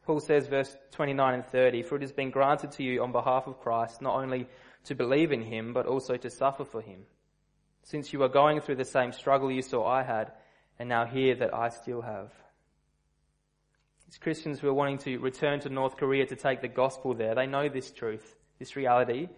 Paul 0.07 0.21
says, 0.21 0.47
verse 0.47 0.77
29 0.93 1.35
and 1.35 1.45
30, 1.45 1.83
For 1.83 1.97
it 1.97 2.03
has 2.03 2.13
been 2.13 2.31
granted 2.31 2.71
to 2.73 2.85
you 2.85 3.03
on 3.03 3.11
behalf 3.11 3.49
of 3.49 3.59
Christ 3.59 4.01
not 4.01 4.15
only 4.15 4.47
to 4.85 4.95
believe 4.95 5.33
in 5.33 5.43
him, 5.43 5.73
but 5.73 5.87
also 5.87 6.17
to 6.17 6.31
suffer 6.31 6.65
for 6.65 6.81
him. 6.81 7.01
Since 7.83 8.13
you 8.13 8.23
are 8.23 8.29
going 8.29 8.61
through 8.61 8.77
the 8.77 8.85
same 8.85 9.11
struggle 9.11 9.51
you 9.51 9.63
saw 9.63 9.85
I 9.85 10.05
had, 10.05 10.31
and 10.79 10.89
now 10.89 11.07
hear 11.07 11.35
that 11.37 11.53
I 11.53 11.71
still 11.71 12.03
have. 12.03 12.31
It's 14.07 14.19
Christians 14.19 14.61
who 14.61 14.69
are 14.69 14.75
wanting 14.75 14.99
to 14.99 15.19
return 15.19 15.59
to 15.61 15.69
North 15.69 15.97
Korea 15.97 16.27
to 16.27 16.37
take 16.37 16.61
the 16.61 16.69
gospel 16.69 17.15
there. 17.15 17.35
They 17.35 17.47
know 17.47 17.69
this 17.69 17.91
truth, 17.91 18.37
this 18.61 18.77
reality 18.77 19.29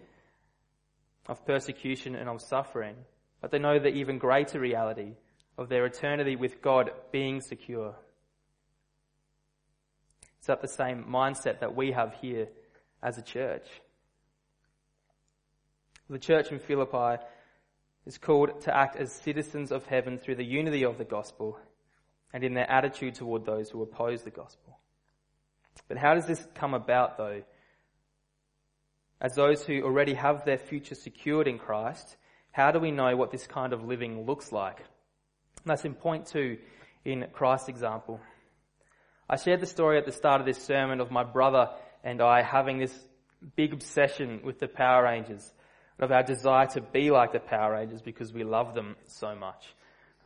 of 1.27 1.45
persecution 1.47 2.15
and 2.15 2.29
of 2.29 2.41
suffering, 2.41 2.95
but 3.41 3.49
they 3.49 3.57
know 3.57 3.79
the 3.79 3.89
even 3.89 4.19
greater 4.19 4.59
reality 4.59 5.15
of 5.57 5.69
their 5.69 5.85
eternity 5.85 6.35
with 6.35 6.61
God 6.61 6.91
being 7.11 7.41
secure. 7.41 7.95
That 10.49 10.63
the 10.63 10.67
same 10.67 11.05
mindset 11.07 11.59
that 11.59 11.75
we 11.75 11.91
have 11.91 12.15
here 12.15 12.47
as 13.03 13.19
a 13.19 13.21
church. 13.21 13.67
The 16.09 16.17
church 16.17 16.51
in 16.51 16.57
Philippi 16.57 17.23
is 18.07 18.17
called 18.17 18.61
to 18.61 18.75
act 18.75 18.95
as 18.95 19.13
citizens 19.13 19.71
of 19.71 19.85
heaven 19.85 20.17
through 20.17 20.37
the 20.37 20.43
unity 20.43 20.85
of 20.85 20.97
the 20.97 21.05
gospel 21.05 21.59
and 22.33 22.43
in 22.43 22.55
their 22.55 22.67
attitude 22.67 23.13
toward 23.13 23.45
those 23.45 23.69
who 23.69 23.83
oppose 23.83 24.23
the 24.23 24.31
gospel. 24.31 24.79
But 25.87 25.97
how 25.97 26.15
does 26.15 26.25
this 26.25 26.43
come 26.55 26.73
about 26.73 27.19
though? 27.19 27.43
As 29.21 29.35
those 29.35 29.63
who 29.63 29.83
already 29.83 30.15
have 30.15 30.45
their 30.45 30.57
future 30.57 30.95
secured 30.95 31.47
in 31.47 31.59
Christ, 31.59 32.17
how 32.49 32.71
do 32.71 32.79
we 32.79 32.89
know 32.89 33.15
what 33.15 33.29
this 33.29 33.45
kind 33.45 33.71
of 33.71 33.85
living 33.85 34.25
looks 34.25 34.51
like? 34.51 34.79
And 34.79 35.67
that's 35.67 35.85
in 35.85 35.93
point 35.93 36.25
two 36.25 36.57
in 37.05 37.27
Christ's 37.33 37.69
example. 37.69 38.19
I 39.31 39.35
shared 39.35 39.59
the 39.59 39.67
story 39.67 39.99
at 39.99 40.07
the 40.07 40.11
start 40.11 40.41
of 40.41 40.47
this 40.47 40.57
sermon 40.57 40.99
of 40.99 41.11
my 41.11 41.23
brother 41.23 41.69
and 42.03 42.19
I 42.19 42.41
having 42.41 42.79
this 42.79 42.97
big 43.55 43.73
obsession 43.73 44.41
with 44.43 44.57
the 44.57 44.67
Power 44.67 45.03
Rangers, 45.03 45.53
and 45.97 46.05
of 46.05 46.11
our 46.11 46.23
desire 46.23 46.65
to 46.67 46.81
be 46.81 47.11
like 47.11 47.31
the 47.31 47.39
Power 47.39 47.73
Rangers 47.73 48.01
because 48.01 48.33
we 48.33 48.43
love 48.43 48.73
them 48.73 48.95
so 49.05 49.35
much. 49.35 49.63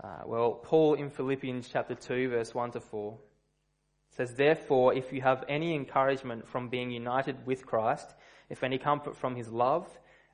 Uh, 0.01 0.22
well, 0.25 0.53
Paul 0.53 0.93
in 0.93 1.10
Philippians 1.10 1.67
chapter 1.67 1.95
2 1.95 2.29
verse 2.29 2.55
1 2.55 2.72
to 2.72 2.79
4 2.79 3.17
says, 4.12 4.36
Therefore, 4.36 4.93
if 4.93 5.12
you 5.12 5.22
have 5.22 5.43
any 5.50 5.75
encouragement 5.75 6.48
from 6.48 6.69
being 6.69 6.89
united 6.89 7.45
with 7.45 7.65
Christ, 7.65 8.10
if 8.50 8.63
any 8.63 8.77
comfort 8.77 9.17
from 9.17 9.36
his 9.36 9.50
love, 9.50 9.86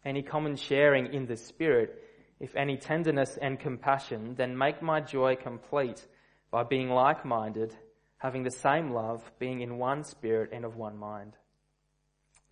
any 0.05 0.21
common 0.21 0.55
sharing 0.55 1.11
in 1.11 1.25
the 1.25 1.38
Spirit, 1.38 2.03
if 2.39 2.55
any 2.55 2.77
tenderness 2.77 3.35
and 3.41 3.59
compassion, 3.59 4.35
then 4.35 4.55
make 4.55 4.83
my 4.83 5.01
joy 5.01 5.35
complete 5.35 6.05
by 6.51 6.63
being 6.63 6.89
like-minded, 6.89 7.75
having 8.19 8.43
the 8.43 8.51
same 8.51 8.91
love, 8.91 9.29
being 9.39 9.61
in 9.61 9.77
one 9.77 10.03
spirit 10.03 10.51
and 10.53 10.63
of 10.63 10.75
one 10.75 10.97
mind. 10.97 11.33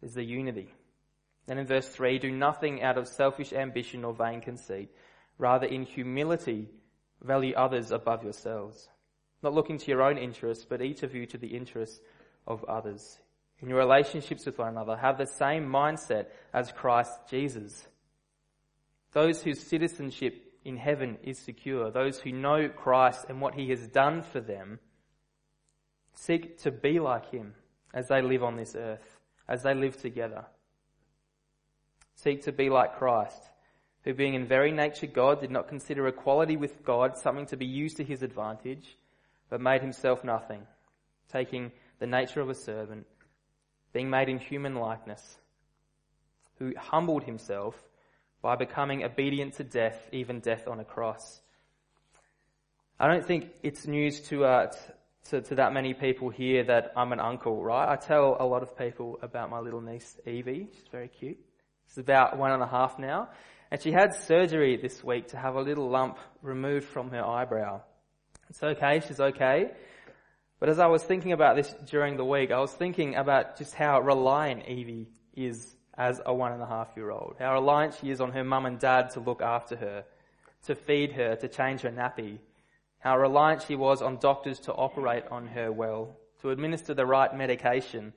Is 0.02 0.14
the 0.14 0.24
unity. 0.24 0.74
Then 1.46 1.58
in 1.58 1.66
verse 1.66 1.88
3, 1.88 2.20
do 2.20 2.32
nothing 2.32 2.84
out 2.84 2.98
of 2.98 3.08
selfish 3.08 3.54
ambition 3.54 4.04
or 4.04 4.14
vain 4.14 4.42
conceit. 4.42 4.90
Rather, 5.38 5.66
in 5.66 5.84
humility, 5.84 6.70
value 7.22 7.54
others 7.56 7.92
above 7.92 8.24
yourselves. 8.24 8.90
Not 9.44 9.54
looking 9.54 9.78
to 9.78 9.88
your 9.88 10.04
own 10.04 10.18
interests, 10.18 10.66
but 10.68 10.82
each 10.82 11.04
of 11.04 11.16
you 11.16 11.26
to 11.28 11.38
the 11.38 11.56
interests 11.56 12.00
of 12.46 12.64
others. 12.66 13.20
In 13.60 13.70
your 13.70 13.80
relationships 13.80 14.46
with 14.46 14.58
one 14.58 14.70
another, 14.70 14.96
have 14.96 15.18
the 15.18 15.26
same 15.26 15.66
mindset 15.66 16.28
as 16.54 16.72
Christ 16.72 17.12
Jesus. 17.30 17.88
Those 19.14 19.42
whose 19.42 19.60
citizenship 19.60 20.44
in 20.64 20.78
heaven 20.78 21.18
is 21.24 21.40
secure, 21.40 21.92
those 21.92 22.20
who 22.20 22.32
know 22.32 22.70
Christ 22.70 23.26
and 23.30 23.42
what 23.42 23.56
he 23.56 23.70
has 23.70 23.88
done 23.88 24.22
for 24.22 24.40
them, 24.42 24.80
seek 26.18 26.60
to 26.60 26.72
be 26.72 27.00
like 27.00 27.32
him 27.32 27.54
as 27.94 28.08
they 28.08 28.22
live 28.22 28.44
on 28.44 28.58
this 28.58 28.76
earth, 28.76 29.18
as 29.48 29.64
they 29.64 29.74
live 29.74 30.02
together. 30.02 30.46
Seek 32.16 32.44
to 32.44 32.52
be 32.52 32.70
like 32.70 32.98
Christ, 32.98 33.42
who 34.04 34.14
being 34.14 34.34
in 34.34 34.48
very 34.48 34.72
nature 34.72 35.08
God 35.08 35.40
did 35.40 35.52
not 35.52 35.68
consider 35.68 36.08
equality 36.08 36.58
with 36.58 36.84
God 36.84 37.18
something 37.18 37.46
to 37.48 37.58
be 37.58 37.66
used 37.66 37.98
to 37.98 38.04
his 38.04 38.24
advantage, 38.24 38.98
but 39.50 39.62
made 39.62 39.82
himself 39.82 40.24
nothing, 40.24 40.66
taking 41.32 41.72
the 42.00 42.08
nature 42.08 42.42
of 42.42 42.50
a 42.50 42.56
servant, 42.56 43.06
being 43.94 44.10
made 44.10 44.30
in 44.30 44.40
human 44.40 44.76
likeness, 44.76 45.38
who 46.58 46.74
humbled 46.78 47.24
himself 47.24 47.76
by 48.42 48.56
becoming 48.56 49.04
obedient 49.04 49.54
to 49.54 49.64
death, 49.64 50.10
even 50.12 50.40
death 50.40 50.68
on 50.68 50.80
a 50.80 50.86
cross. 50.86 51.42
I 53.00 53.08
don't 53.08 53.26
think 53.26 53.52
it's 53.62 53.86
news 53.86 54.22
to, 54.30 54.46
uh, 54.46 54.72
to, 55.30 55.42
to, 55.42 55.56
that 55.56 55.74
many 55.74 55.94
people 55.94 56.30
here 56.30 56.64
that 56.64 56.94
I'm 56.96 57.12
an 57.12 57.20
uncle, 57.20 57.64
right? 57.64 57.90
I 57.90 57.96
tell 57.96 58.38
a 58.40 58.46
lot 58.46 58.64
of 58.64 58.78
people 58.78 59.20
about 59.22 59.50
my 59.50 59.60
little 59.60 59.82
niece, 59.82 60.18
Evie. 60.26 60.68
She's 60.74 60.88
very 60.92 61.08
cute. 61.08 61.38
She's 61.88 61.98
about 61.98 62.38
one 62.38 62.52
and 62.52 62.62
a 62.62 62.68
half 62.68 62.98
now. 63.00 63.30
And 63.72 63.82
she 63.82 63.92
had 63.92 64.14
surgery 64.14 64.78
this 64.78 65.04
week 65.04 65.30
to 65.30 65.38
have 65.38 65.56
a 65.56 65.62
little 65.62 65.90
lump 65.90 66.18
removed 66.42 66.86
from 66.86 67.10
her 67.12 67.24
eyebrow. 67.24 67.82
It's 68.50 68.64
okay, 68.64 69.02
she's 69.06 69.20
okay. 69.20 69.72
But 70.60 70.70
as 70.70 70.80
I 70.80 70.88
was 70.88 71.04
thinking 71.04 71.34
about 71.34 71.56
this 71.56 71.74
during 71.86 72.18
the 72.18 72.26
week, 72.26 72.52
I 72.52 72.60
was 72.60 72.72
thinking 72.72 73.16
about 73.16 73.58
just 73.58 73.76
how 73.76 74.00
reliant 74.00 74.68
Evie 74.68 75.08
is 75.36 75.76
as 75.98 76.22
a 76.26 76.34
one 76.34 76.52
and 76.54 76.62
a 76.62 76.66
half 76.66 76.90
year 76.96 77.12
old. 77.12 77.36
How 77.40 77.54
reliant 77.54 77.96
she 78.00 78.10
is 78.10 78.22
on 78.22 78.32
her 78.32 78.44
mum 78.44 78.66
and 78.66 78.80
dad 78.80 79.12
to 79.12 79.20
look 79.20 79.42
after 79.42 79.76
her, 79.76 80.06
to 80.66 80.76
feed 80.76 81.12
her, 81.14 81.36
to 81.36 81.48
change 81.48 81.82
her 81.82 81.92
nappy. 81.92 82.40
How 83.00 83.18
reliant 83.18 83.64
she 83.64 83.76
was 83.76 84.02
on 84.02 84.18
doctors 84.18 84.60
to 84.62 84.74
operate 84.74 85.24
on 85.30 85.48
her 85.48 85.72
well, 85.72 86.18
to 86.42 86.50
administer 86.50 86.94
the 86.94 87.06
right 87.06 87.36
medication. 87.36 88.14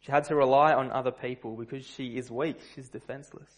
She 0.00 0.12
had 0.12 0.24
to 0.24 0.36
rely 0.36 0.72
on 0.72 0.90
other 0.90 1.12
people 1.12 1.56
because 1.56 1.84
she 1.84 2.16
is 2.16 2.30
weak, 2.30 2.58
she's 2.74 2.88
defenseless. 2.88 3.50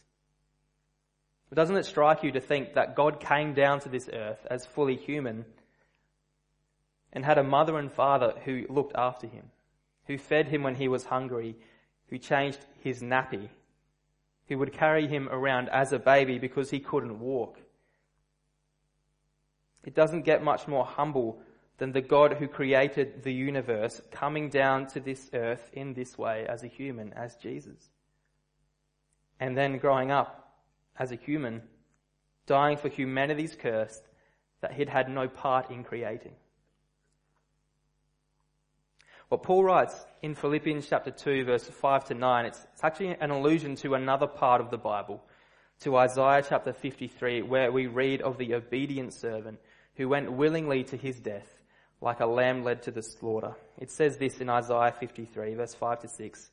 But 1.49 1.57
doesn't 1.57 1.77
it 1.77 1.85
strike 1.85 2.23
you 2.23 2.33
to 2.33 2.41
think 2.41 2.75
that 2.75 2.95
God 2.95 3.21
came 3.21 3.55
down 3.55 3.81
to 3.81 3.89
this 3.89 4.09
earth 4.13 4.47
as 4.49 4.65
fully 4.65 4.97
human 4.97 5.45
and 7.13 7.25
had 7.25 7.39
a 7.39 7.45
mother 7.45 7.77
and 7.77 7.93
father 7.93 8.35
who 8.45 8.67
looked 8.69 8.95
after 8.95 9.27
him, 9.27 9.51
who 10.07 10.17
fed 10.17 10.47
him 10.47 10.63
when 10.63 10.77
he 10.77 10.87
was 10.87 11.05
hungry, 11.05 11.57
who 12.09 12.19
changed 12.19 12.61
his 12.83 13.03
nappy, 13.03 13.49
who 14.49 14.59
would 14.59 14.73
carry 14.73 15.09
him 15.09 15.29
around 15.29 15.69
as 15.71 15.93
a 15.93 15.99
baby 15.99 16.39
because 16.39 16.71
he 16.71 16.79
couldn't 16.79 17.19
walk. 17.19 17.59
It 19.85 19.95
doesn't 19.95 20.23
get 20.23 20.43
much 20.43 20.69
more 20.69 20.85
humble 20.85 21.41
than 21.79 21.93
the 21.93 22.03
God 22.03 22.35
who 22.35 22.47
created 22.47 23.23
the 23.23 23.33
universe 23.33 24.03
coming 24.11 24.51
down 24.51 24.87
to 24.89 25.01
this 25.01 25.31
earth 25.33 25.71
in 25.73 25.95
this 25.95 26.19
way 26.19 26.47
as 26.47 26.63
a 26.63 26.67
human, 26.67 27.13
as 27.15 27.37
Jesus. 27.37 27.91
And 29.41 29.57
then 29.57 29.79
growing 29.79 30.11
up 30.11 30.59
as 30.99 31.11
a 31.11 31.17
human, 31.17 31.63
dying 32.47 32.77
for 32.77 32.91
humanity's 32.91 33.57
curse 33.57 33.99
that 34.61 34.73
he'd 34.73 34.91
had 34.91 35.09
no 35.09 35.27
part 35.27 35.71
in 35.71 35.83
creating. 35.83 36.35
What 39.31 39.43
Paul 39.43 39.65
writes 39.65 39.95
in 40.23 40.35
Philippians 40.35 40.87
chapter 40.89 41.11
2 41.11 41.45
verse 41.45 41.65
5 41.65 42.05
to 42.07 42.15
9, 42.15 42.47
it's, 42.47 42.67
it's 42.75 42.85
actually 42.85 43.17
an 43.21 43.31
allusion 43.31 43.77
to 43.77 43.95
another 43.95 44.27
part 44.27 44.61
of 44.61 44.71
the 44.71 44.77
Bible, 44.77 45.23
to 45.81 45.97
Isaiah 45.97 46.45
chapter 46.47 46.75
53, 46.75 47.43
where 47.43 47.73
we 47.73 47.87
read 47.87 48.21
of 48.21 48.37
the 48.37 48.55
obedient 48.55 49.15
servant 49.15 49.61
who 49.97 50.09
went 50.09 50.33
willingly 50.33 50.85
to 50.85 50.97
his 50.97 51.21
death, 51.21 51.49
like 52.01 52.21
a 52.21 52.27
lamb 52.27 52.65
led 52.65 52.83
to 52.83 52.91
the 52.91 53.03
slaughter. 53.03 53.55
It 53.79 53.91
says 53.91 54.17
this 54.17 54.41
in 54.41 54.49
Isaiah 54.49 54.95
53 54.99 55.55
verse 55.55 55.75
5 55.75 56.01
to 56.01 56.09
6. 56.09 56.51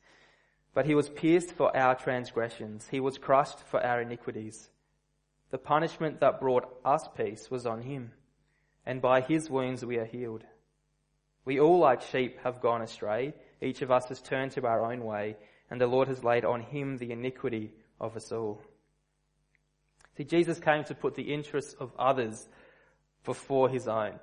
But 0.74 0.86
he 0.86 0.94
was 0.94 1.08
pierced 1.08 1.52
for 1.52 1.74
our 1.76 1.94
transgressions. 1.94 2.86
He 2.90 3.00
was 3.00 3.18
crushed 3.18 3.58
for 3.70 3.84
our 3.84 4.00
iniquities. 4.02 4.68
The 5.50 5.58
punishment 5.58 6.20
that 6.20 6.40
brought 6.40 6.68
us 6.84 7.08
peace 7.16 7.50
was 7.50 7.66
on 7.66 7.80
him, 7.80 8.12
and 8.84 9.00
by 9.00 9.22
his 9.22 9.48
wounds 9.48 9.84
we 9.84 9.96
are 9.96 10.04
healed. 10.04 10.44
We 11.46 11.58
all, 11.58 11.78
like 11.78 12.02
sheep, 12.02 12.38
have 12.44 12.60
gone 12.60 12.82
astray. 12.82 13.32
Each 13.62 13.80
of 13.80 13.90
us 13.90 14.08
has 14.08 14.20
turned 14.20 14.52
to 14.52 14.66
our 14.66 14.92
own 14.92 15.02
way, 15.04 15.36
and 15.70 15.80
the 15.80 15.86
Lord 15.86 16.08
has 16.08 16.22
laid 16.22 16.44
on 16.44 16.60
him 16.60 16.98
the 16.98 17.12
iniquity 17.12 17.72
of 17.98 18.14
us 18.16 18.30
all. 18.30 18.60
See, 20.18 20.24
Jesus 20.24 20.60
came 20.60 20.84
to 20.84 20.94
put 20.94 21.14
the 21.14 21.32
interests 21.32 21.74
of 21.80 21.92
others 21.98 22.46
before 23.24 23.68
his 23.68 23.88
own. 23.88 24.18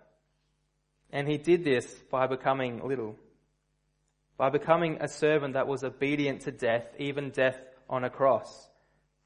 And 1.11 1.27
he 1.27 1.37
did 1.37 1.63
this 1.63 1.85
by 2.11 2.27
becoming 2.27 2.85
little. 2.85 3.15
By 4.37 4.49
becoming 4.49 4.97
a 4.99 5.07
servant 5.07 5.53
that 5.53 5.67
was 5.67 5.83
obedient 5.83 6.41
to 6.41 6.51
death, 6.51 6.85
even 6.99 7.29
death 7.29 7.57
on 7.89 8.03
a 8.03 8.09
cross. 8.09 8.69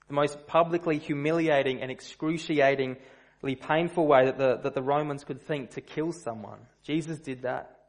The 0.07 0.13
most 0.13 0.45
publicly 0.47 0.97
humiliating 0.97 1.81
and 1.81 1.91
excruciatingly 1.91 3.55
painful 3.59 4.05
way 4.05 4.25
that 4.25 4.37
the, 4.37 4.57
that 4.57 4.73
the 4.73 4.81
Romans 4.81 5.23
could 5.23 5.41
think 5.41 5.71
to 5.71 5.81
kill 5.81 6.11
someone. 6.11 6.59
Jesus 6.83 7.19
did 7.19 7.43
that 7.43 7.79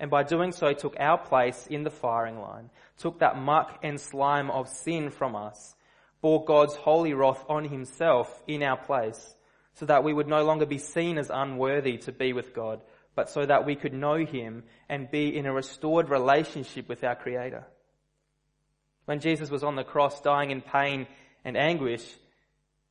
and 0.00 0.10
by 0.10 0.22
doing 0.22 0.52
so 0.52 0.72
took 0.72 0.96
our 0.98 1.18
place 1.18 1.66
in 1.68 1.84
the 1.84 1.90
firing 1.90 2.38
line, 2.40 2.70
took 2.98 3.20
that 3.20 3.38
muck 3.38 3.78
and 3.82 4.00
slime 4.00 4.50
of 4.50 4.68
sin 4.68 5.10
from 5.10 5.36
us, 5.36 5.74
bore 6.20 6.44
God's 6.44 6.74
holy 6.74 7.14
wrath 7.14 7.44
on 7.48 7.64
himself 7.64 8.42
in 8.46 8.62
our 8.62 8.76
place, 8.76 9.34
so 9.74 9.86
that 9.86 10.04
we 10.04 10.12
would 10.12 10.28
no 10.28 10.44
longer 10.44 10.66
be 10.66 10.78
seen 10.78 11.18
as 11.18 11.30
unworthy 11.30 11.98
to 11.98 12.12
be 12.12 12.32
with 12.32 12.54
God, 12.54 12.80
but 13.14 13.30
so 13.30 13.44
that 13.44 13.66
we 13.66 13.76
could 13.76 13.92
know 13.92 14.24
him 14.24 14.64
and 14.88 15.10
be 15.10 15.36
in 15.36 15.46
a 15.46 15.52
restored 15.52 16.08
relationship 16.08 16.88
with 16.88 17.04
our 17.04 17.14
Creator. 17.14 17.66
When 19.04 19.20
Jesus 19.20 19.50
was 19.50 19.64
on 19.64 19.76
the 19.76 19.84
cross 19.84 20.20
dying 20.20 20.50
in 20.50 20.62
pain 20.62 21.06
and 21.44 21.56
anguish, 21.56 22.04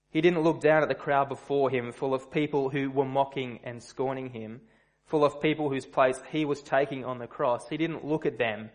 he 0.10 0.22
didn't 0.22 0.44
look 0.44 0.62
down 0.62 0.84
at 0.84 0.90
the 0.90 0.96
crowd 0.96 1.28
before 1.28 1.70
him 1.70 1.92
full 1.92 2.14
of 2.14 2.32
people 2.32 2.70
who 2.70 2.92
were 2.92 3.06
mocking 3.06 3.60
and 3.64 3.82
scorning 3.82 4.30
him, 4.30 4.62
full 5.06 5.26
of 5.26 5.42
people 5.42 5.70
whose 5.70 5.86
place 5.86 6.22
he 6.32 6.46
was 6.46 6.62
taking 6.62 7.04
on 7.04 7.18
the 7.18 7.28
cross. 7.28 7.68
He 7.68 7.78
didn't 7.78 8.06
look 8.06 8.26
at 8.26 8.38
them 8.38 8.70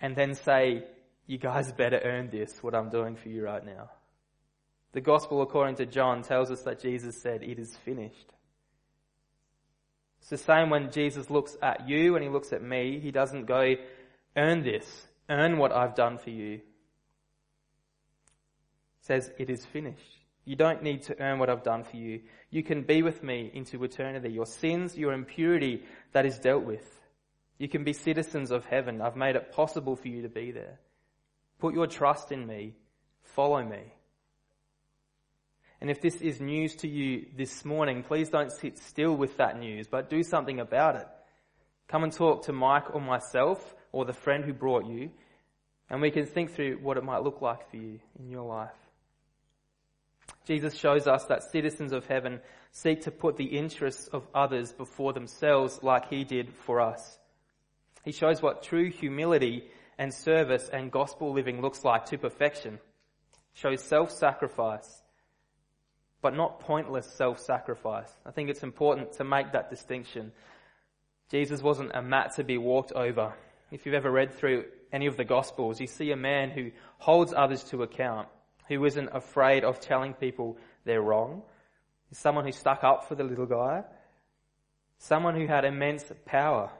and 0.00 0.14
then 0.14 0.34
say, 0.34 0.84
you 1.26 1.38
guys 1.38 1.72
better 1.72 2.00
earn 2.02 2.30
this, 2.30 2.62
what 2.62 2.74
I'm 2.74 2.90
doing 2.90 3.16
for 3.16 3.28
you 3.28 3.44
right 3.44 3.64
now. 3.64 3.90
The 4.92 5.00
gospel 5.00 5.42
according 5.42 5.76
to 5.76 5.86
John 5.86 6.22
tells 6.22 6.50
us 6.50 6.62
that 6.62 6.80
Jesus 6.80 7.20
said, 7.20 7.42
it 7.42 7.58
is 7.58 7.76
finished. 7.84 8.32
It's 10.20 10.30
the 10.30 10.38
same 10.38 10.68
when 10.68 10.90
Jesus 10.90 11.30
looks 11.30 11.56
at 11.62 11.88
you 11.88 12.16
and 12.16 12.24
he 12.24 12.30
looks 12.30 12.52
at 12.52 12.62
me. 12.62 12.98
He 13.00 13.10
doesn't 13.10 13.46
go, 13.46 13.76
earn 14.36 14.62
this, 14.62 15.06
earn 15.28 15.58
what 15.58 15.72
I've 15.72 15.94
done 15.94 16.18
for 16.18 16.30
you. 16.30 16.56
He 16.58 16.62
says, 19.02 19.30
it 19.38 19.48
is 19.48 19.64
finished. 19.64 20.18
You 20.44 20.56
don't 20.56 20.82
need 20.82 21.02
to 21.04 21.20
earn 21.20 21.38
what 21.38 21.48
I've 21.48 21.62
done 21.62 21.84
for 21.84 21.96
you. 21.96 22.22
You 22.50 22.62
can 22.64 22.82
be 22.82 23.02
with 23.02 23.22
me 23.22 23.50
into 23.54 23.82
eternity. 23.84 24.30
Your 24.30 24.46
sins, 24.46 24.98
your 24.98 25.12
impurity, 25.12 25.84
that 26.12 26.26
is 26.26 26.38
dealt 26.38 26.64
with. 26.64 26.84
You 27.58 27.68
can 27.68 27.84
be 27.84 27.92
citizens 27.92 28.50
of 28.50 28.64
heaven. 28.64 29.00
I've 29.00 29.16
made 29.16 29.36
it 29.36 29.52
possible 29.52 29.94
for 29.94 30.08
you 30.08 30.22
to 30.22 30.28
be 30.28 30.50
there. 30.50 30.80
Put 31.60 31.74
your 31.74 31.86
trust 31.86 32.32
in 32.32 32.46
me. 32.46 32.74
Follow 33.22 33.62
me. 33.62 33.92
And 35.80 35.90
if 35.90 36.00
this 36.00 36.16
is 36.16 36.40
news 36.40 36.74
to 36.76 36.88
you 36.88 37.26
this 37.36 37.64
morning, 37.64 38.02
please 38.02 38.28
don't 38.28 38.52
sit 38.52 38.78
still 38.78 39.16
with 39.16 39.38
that 39.38 39.58
news, 39.58 39.86
but 39.86 40.10
do 40.10 40.22
something 40.22 40.60
about 40.60 40.96
it. 40.96 41.06
Come 41.88 42.04
and 42.04 42.12
talk 42.12 42.44
to 42.44 42.52
Mike 42.52 42.94
or 42.94 43.00
myself 43.00 43.74
or 43.90 44.04
the 44.04 44.12
friend 44.12 44.44
who 44.44 44.52
brought 44.52 44.86
you, 44.86 45.10
and 45.88 46.02
we 46.02 46.10
can 46.10 46.26
think 46.26 46.52
through 46.52 46.78
what 46.82 46.96
it 46.96 47.04
might 47.04 47.22
look 47.22 47.40
like 47.40 47.70
for 47.70 47.76
you 47.76 47.98
in 48.18 48.28
your 48.28 48.46
life. 48.46 48.70
Jesus 50.44 50.74
shows 50.74 51.06
us 51.06 51.24
that 51.26 51.50
citizens 51.50 51.92
of 51.92 52.06
heaven 52.06 52.40
seek 52.72 53.02
to 53.02 53.10
put 53.10 53.36
the 53.36 53.44
interests 53.44 54.06
of 54.08 54.26
others 54.34 54.72
before 54.72 55.12
themselves 55.12 55.80
like 55.82 56.08
he 56.08 56.24
did 56.24 56.52
for 56.66 56.80
us. 56.80 57.18
He 58.04 58.12
shows 58.12 58.40
what 58.40 58.62
true 58.62 58.90
humility 58.90 59.64
and 59.98 60.14
service 60.14 60.68
and 60.72 60.92
gospel 60.92 61.32
living 61.32 61.60
looks 61.60 61.84
like 61.84 62.06
to 62.06 62.18
perfection. 62.18 62.78
Shows 63.54 63.82
self-sacrifice, 63.82 65.02
but 66.22 66.36
not 66.36 66.60
pointless 66.60 67.06
self-sacrifice. 67.06 68.10
I 68.26 68.30
think 68.30 68.50
it's 68.50 68.62
important 68.62 69.12
to 69.14 69.24
make 69.24 69.52
that 69.52 69.70
distinction. 69.70 70.32
Jesus 71.30 71.62
wasn't 71.62 71.92
a 71.94 72.02
mat 72.02 72.36
to 72.36 72.44
be 72.44 72.58
walked 72.58 72.92
over. 72.92 73.34
If 73.70 73.86
you've 73.86 73.94
ever 73.94 74.10
read 74.10 74.34
through 74.34 74.64
any 74.92 75.06
of 75.06 75.16
the 75.16 75.24
gospels, 75.24 75.80
you 75.80 75.86
see 75.86 76.10
a 76.10 76.16
man 76.16 76.50
who 76.50 76.72
holds 76.98 77.32
others 77.34 77.62
to 77.64 77.82
account 77.82 78.28
who 78.70 78.84
isn't 78.84 79.08
afraid 79.12 79.64
of 79.64 79.80
telling 79.80 80.14
people 80.14 80.56
they're 80.84 81.02
wrong. 81.02 81.42
Someone 82.12 82.44
who 82.44 82.52
stuck 82.52 82.84
up 82.84 83.08
for 83.08 83.16
the 83.16 83.24
little 83.24 83.46
guy. 83.46 83.82
Someone 84.98 85.34
who 85.34 85.46
had 85.46 85.64
immense 85.64 86.04
power, 86.24 86.70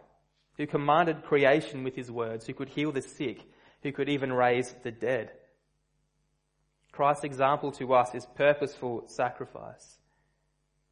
who 0.57 0.67
commanded 0.67 1.25
creation 1.25 1.83
with 1.83 1.97
his 1.97 2.11
words, 2.11 2.47
who 2.47 2.55
could 2.55 2.69
heal 2.69 2.93
the 2.93 3.03
sick, 3.03 3.43
who 3.83 3.93
could 3.93 4.09
even 4.09 4.33
raise 4.33 4.73
the 4.83 4.93
dead. 4.93 5.33
Christ's 7.01 7.25
example 7.25 7.73
to 7.73 7.95
us 7.95 8.15
is 8.15 8.27
purposeful 8.35 9.05
sacrifice. 9.07 9.97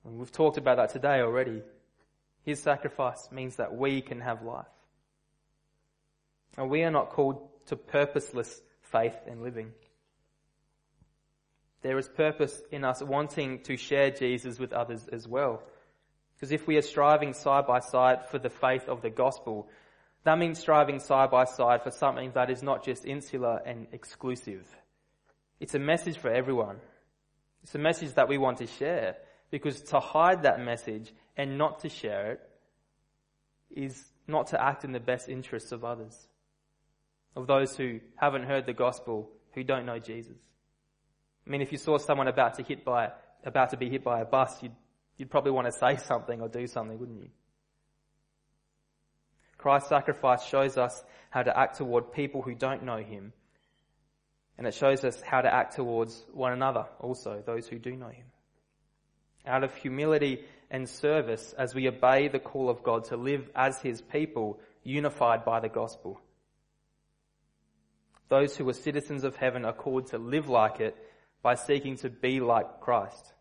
And 0.07 0.19
we've 0.19 0.33
talked 0.33 0.57
about 0.57 0.79
that 0.79 0.89
today 0.89 1.21
already. 1.21 1.61
His 2.47 2.63
sacrifice 2.63 3.29
means 3.31 3.57
that 3.57 3.77
we 3.77 4.01
can 4.01 4.23
have 4.23 4.43
life. 4.43 4.65
And 6.57 6.71
we 6.71 6.83
are 6.83 6.91
not 6.91 7.11
called 7.11 7.47
to 7.67 7.77
purposeless 7.77 8.59
faith 8.91 9.19
and 9.27 9.43
living. 9.43 9.73
There 11.83 11.99
is 11.99 12.09
purpose 12.09 12.59
in 12.73 12.85
us 12.85 13.03
wanting 13.03 13.65
to 13.65 13.77
share 13.77 14.11
Jesus 14.11 14.59
with 14.59 14.73
others 14.73 15.07
as 15.13 15.29
well. 15.29 15.63
Because 16.37 16.53
if 16.53 16.67
we 16.67 16.79
are 16.79 16.89
striving 16.95 17.35
side 17.35 17.67
by 17.67 17.81
side 17.81 18.31
for 18.31 18.39
the 18.39 18.49
faith 18.49 18.89
of 18.89 19.03
the 19.03 19.11
gospel, 19.11 19.69
that 20.25 20.39
means 20.39 20.59
striving 20.59 21.01
side 21.01 21.31
by 21.31 21.45
side 21.45 21.83
for 21.83 21.91
something 21.91 22.33
that 22.35 22.49
is 22.49 22.63
not 22.63 22.83
just 22.83 23.05
insular 23.05 23.61
and 23.67 23.89
exclusive. 23.93 24.67
It's 25.61 25.75
a 25.75 25.79
message 25.79 26.19
for 26.19 26.31
everyone. 26.31 26.77
It's 27.63 27.75
a 27.75 27.79
message 27.79 28.15
that 28.15 28.29
we 28.29 28.39
want 28.39 28.59
to 28.59 28.67
share. 28.67 29.17
Because 29.51 29.81
to 29.83 30.01
hide 30.01 30.43
that 30.43 30.61
message 30.61 31.13
and 31.37 31.59
not 31.59 31.81
to 31.81 31.89
share 31.89 32.33
it 32.33 32.41
is 33.71 34.05
not 34.27 34.49
to 34.49 34.63
act 34.63 34.85
in 34.85 34.93
the 34.93 35.01
best 35.01 35.29
interests 35.29 35.73
of 35.73 35.85
others. 35.85 36.29
Of 37.35 37.47
those 37.47 37.77
who 37.77 38.01
haven't 38.17 38.45
heard 38.45 38.67
the 38.67 38.73
gospel, 38.73 39.31
who 39.53 39.65
don't 39.65 39.87
know 39.87 39.99
Jesus. 39.99 40.37
I 41.47 41.51
mean, 41.51 41.63
if 41.63 41.73
you 41.73 41.79
saw 41.79 41.99
someone 41.99 42.29
about 42.29 42.55
to 42.55 42.63
hit 42.63 42.85
by, 42.85 43.11
about 43.45 43.71
to 43.71 43.77
be 43.77 43.89
hit 43.89 44.05
by 44.05 44.21
a 44.21 44.25
bus, 44.25 44.63
you'd, 44.63 44.75
you'd 45.17 45.31
probably 45.31 45.53
want 45.53 45.67
to 45.67 45.73
say 45.73 45.97
something 46.05 46.41
or 46.41 46.49
do 46.49 46.67
something, 46.67 46.99
wouldn't 46.99 47.21
you? 47.21 47.31
Christ's 49.57 49.89
sacrifice 49.89 50.45
shows 50.45 50.79
us 50.79 51.03
how 51.31 51.43
to 51.43 51.59
act 51.59 51.79
toward 51.79 52.13
people 52.13 52.43
who 52.43 52.55
don't 52.55 52.85
know 52.85 52.99
Him. 52.99 53.33
And 54.59 54.67
it 54.67 54.75
shows 54.75 55.05
us 55.05 55.23
how 55.23 55.41
to 55.41 55.53
act 55.53 55.77
towards 55.77 56.25
one 56.33 56.53
another 56.53 56.87
also, 56.99 57.43
those 57.47 57.69
who 57.69 57.79
do 57.79 57.97
know 57.97 58.09
Him. 58.09 58.27
Out 59.47 59.63
of 59.63 59.75
humility 59.77 60.45
and 60.71 60.89
service 60.89 61.55
as 61.57 61.75
we 61.75 61.89
obey 61.89 62.29
the 62.29 62.41
call 62.41 62.69
of 62.69 62.83
God 62.83 63.05
to 63.05 63.17
live 63.17 63.49
as 63.55 63.81
His 63.81 64.03
people, 64.03 64.59
unified 64.83 65.45
by 65.45 65.61
the 65.61 65.69
gospel. 65.69 66.21
Those 68.29 68.57
who 68.57 68.69
are 68.69 68.75
citizens 68.75 69.25
of 69.25 69.37
heaven 69.37 69.65
are 69.65 69.73
called 69.73 70.09
to 70.09 70.19
live 70.19 70.49
like 70.49 70.81
it 70.81 70.97
by 71.41 71.55
seeking 71.55 71.97
to 71.99 72.11
be 72.11 72.41
like 72.41 72.81
Christ, 72.81 73.33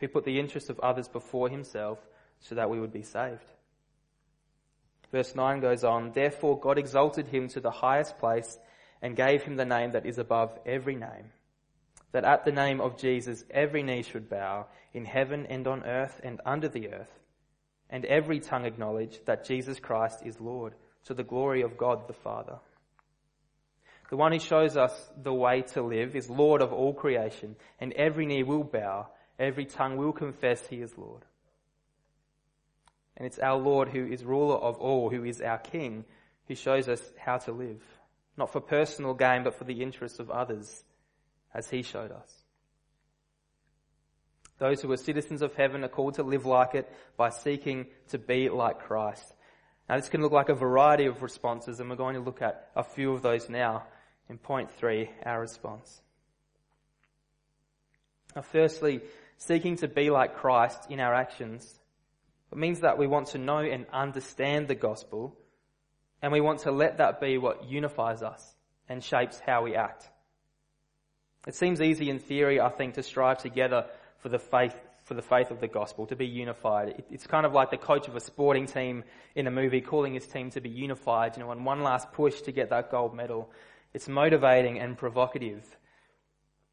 who 0.00 0.08
put 0.08 0.24
the 0.24 0.40
interests 0.40 0.70
of 0.70 0.80
others 0.80 1.06
before 1.06 1.48
himself 1.48 1.98
so 2.40 2.54
that 2.54 2.70
we 2.70 2.80
would 2.80 2.92
be 2.92 3.02
saved. 3.02 3.44
Verse 5.12 5.34
9 5.34 5.60
goes 5.60 5.84
on, 5.84 6.12
Therefore 6.12 6.58
God 6.58 6.78
exalted 6.78 7.28
him 7.28 7.48
to 7.48 7.60
the 7.60 7.70
highest 7.70 8.18
place 8.18 8.58
and 9.02 9.16
gave 9.16 9.42
him 9.42 9.56
the 9.56 9.64
name 9.64 9.92
that 9.92 10.06
is 10.06 10.18
above 10.18 10.58
every 10.66 10.96
name, 10.96 11.30
that 12.12 12.24
at 12.24 12.44
the 12.44 12.52
name 12.52 12.80
of 12.80 12.98
Jesus 12.98 13.44
every 13.50 13.82
knee 13.82 14.02
should 14.02 14.28
bow 14.28 14.66
in 14.92 15.04
heaven 15.04 15.46
and 15.46 15.66
on 15.66 15.84
earth 15.84 16.20
and 16.24 16.40
under 16.44 16.68
the 16.68 16.88
earth, 16.88 17.18
and 17.90 18.04
every 18.04 18.40
tongue 18.40 18.64
acknowledge 18.64 19.20
that 19.24 19.44
Jesus 19.44 19.78
Christ 19.78 20.20
is 20.24 20.40
Lord, 20.40 20.74
to 21.04 21.14
the 21.14 21.22
glory 21.22 21.62
of 21.62 21.78
God 21.78 22.06
the 22.06 22.12
Father. 22.12 22.58
The 24.10 24.16
one 24.16 24.32
who 24.32 24.38
shows 24.38 24.76
us 24.76 24.92
the 25.22 25.34
way 25.34 25.62
to 25.74 25.82
live 25.82 26.16
is 26.16 26.30
Lord 26.30 26.62
of 26.62 26.72
all 26.72 26.94
creation, 26.94 27.56
and 27.78 27.92
every 27.92 28.26
knee 28.26 28.42
will 28.42 28.64
bow, 28.64 29.08
every 29.38 29.66
tongue 29.66 29.96
will 29.96 30.12
confess 30.12 30.66
he 30.66 30.76
is 30.76 30.96
Lord. 30.96 31.24
And 33.16 33.26
it's 33.26 33.38
our 33.38 33.58
Lord 33.58 33.88
who 33.88 34.06
is 34.06 34.24
ruler 34.24 34.56
of 34.56 34.78
all, 34.78 35.10
who 35.10 35.24
is 35.24 35.40
our 35.40 35.58
King, 35.58 36.04
who 36.46 36.54
shows 36.54 36.88
us 36.88 37.02
how 37.18 37.38
to 37.38 37.52
live. 37.52 37.82
Not 38.38 38.52
for 38.52 38.60
personal 38.60 39.12
gain, 39.12 39.42
but 39.42 39.56
for 39.56 39.64
the 39.64 39.82
interests 39.82 40.20
of 40.20 40.30
others, 40.30 40.84
as 41.52 41.68
he 41.68 41.82
showed 41.82 42.12
us. 42.12 42.32
Those 44.58 44.80
who 44.80 44.90
are 44.92 44.96
citizens 44.96 45.42
of 45.42 45.54
heaven 45.54 45.84
are 45.84 45.88
called 45.88 46.14
to 46.14 46.22
live 46.22 46.46
like 46.46 46.74
it 46.74 46.90
by 47.16 47.30
seeking 47.30 47.86
to 48.08 48.18
be 48.18 48.48
like 48.48 48.80
Christ. 48.80 49.34
Now 49.88 49.96
this 49.96 50.08
can 50.08 50.22
look 50.22 50.32
like 50.32 50.48
a 50.48 50.54
variety 50.54 51.06
of 51.06 51.22
responses 51.22 51.80
and 51.80 51.90
we're 51.90 51.96
going 51.96 52.14
to 52.14 52.20
look 52.20 52.42
at 52.42 52.70
a 52.74 52.82
few 52.82 53.12
of 53.12 53.22
those 53.22 53.48
now. 53.48 53.84
In 54.28 54.36
point 54.36 54.70
three, 54.70 55.10
our 55.24 55.40
response. 55.40 56.02
Now, 58.36 58.42
firstly, 58.42 59.00
seeking 59.38 59.76
to 59.76 59.88
be 59.88 60.10
like 60.10 60.36
Christ 60.36 60.90
in 60.90 61.00
our 61.00 61.14
actions. 61.14 61.78
It 62.52 62.58
means 62.58 62.80
that 62.80 62.98
we 62.98 63.06
want 63.06 63.28
to 63.28 63.38
know 63.38 63.58
and 63.58 63.86
understand 63.90 64.68
the 64.68 64.74
gospel, 64.74 65.34
and 66.22 66.32
we 66.32 66.40
want 66.40 66.60
to 66.60 66.72
let 66.72 66.98
that 66.98 67.20
be 67.20 67.38
what 67.38 67.68
unifies 67.68 68.22
us 68.22 68.54
and 68.88 69.02
shapes 69.02 69.40
how 69.44 69.62
we 69.64 69.74
act. 69.74 70.08
It 71.46 71.54
seems 71.54 71.80
easy 71.80 72.10
in 72.10 72.18
theory, 72.18 72.60
I 72.60 72.68
think, 72.68 72.94
to 72.94 73.02
strive 73.02 73.38
together 73.38 73.86
for 74.18 74.28
the 74.28 74.38
faith, 74.38 74.74
for 75.04 75.14
the 75.14 75.22
faith 75.22 75.50
of 75.50 75.60
the 75.60 75.68
gospel, 75.68 76.06
to 76.06 76.16
be 76.16 76.26
unified. 76.26 77.04
It's 77.10 77.26
kind 77.26 77.46
of 77.46 77.52
like 77.52 77.70
the 77.70 77.76
coach 77.76 78.08
of 78.08 78.16
a 78.16 78.20
sporting 78.20 78.66
team 78.66 79.04
in 79.34 79.46
a 79.46 79.50
movie 79.50 79.80
calling 79.80 80.14
his 80.14 80.26
team 80.26 80.50
to 80.50 80.60
be 80.60 80.68
unified, 80.68 81.36
you 81.36 81.42
know, 81.42 81.50
on 81.50 81.64
one 81.64 81.82
last 81.82 82.12
push 82.12 82.40
to 82.42 82.52
get 82.52 82.70
that 82.70 82.90
gold 82.90 83.14
medal. 83.14 83.50
It's 83.94 84.08
motivating 84.08 84.78
and 84.78 84.98
provocative. 84.98 85.64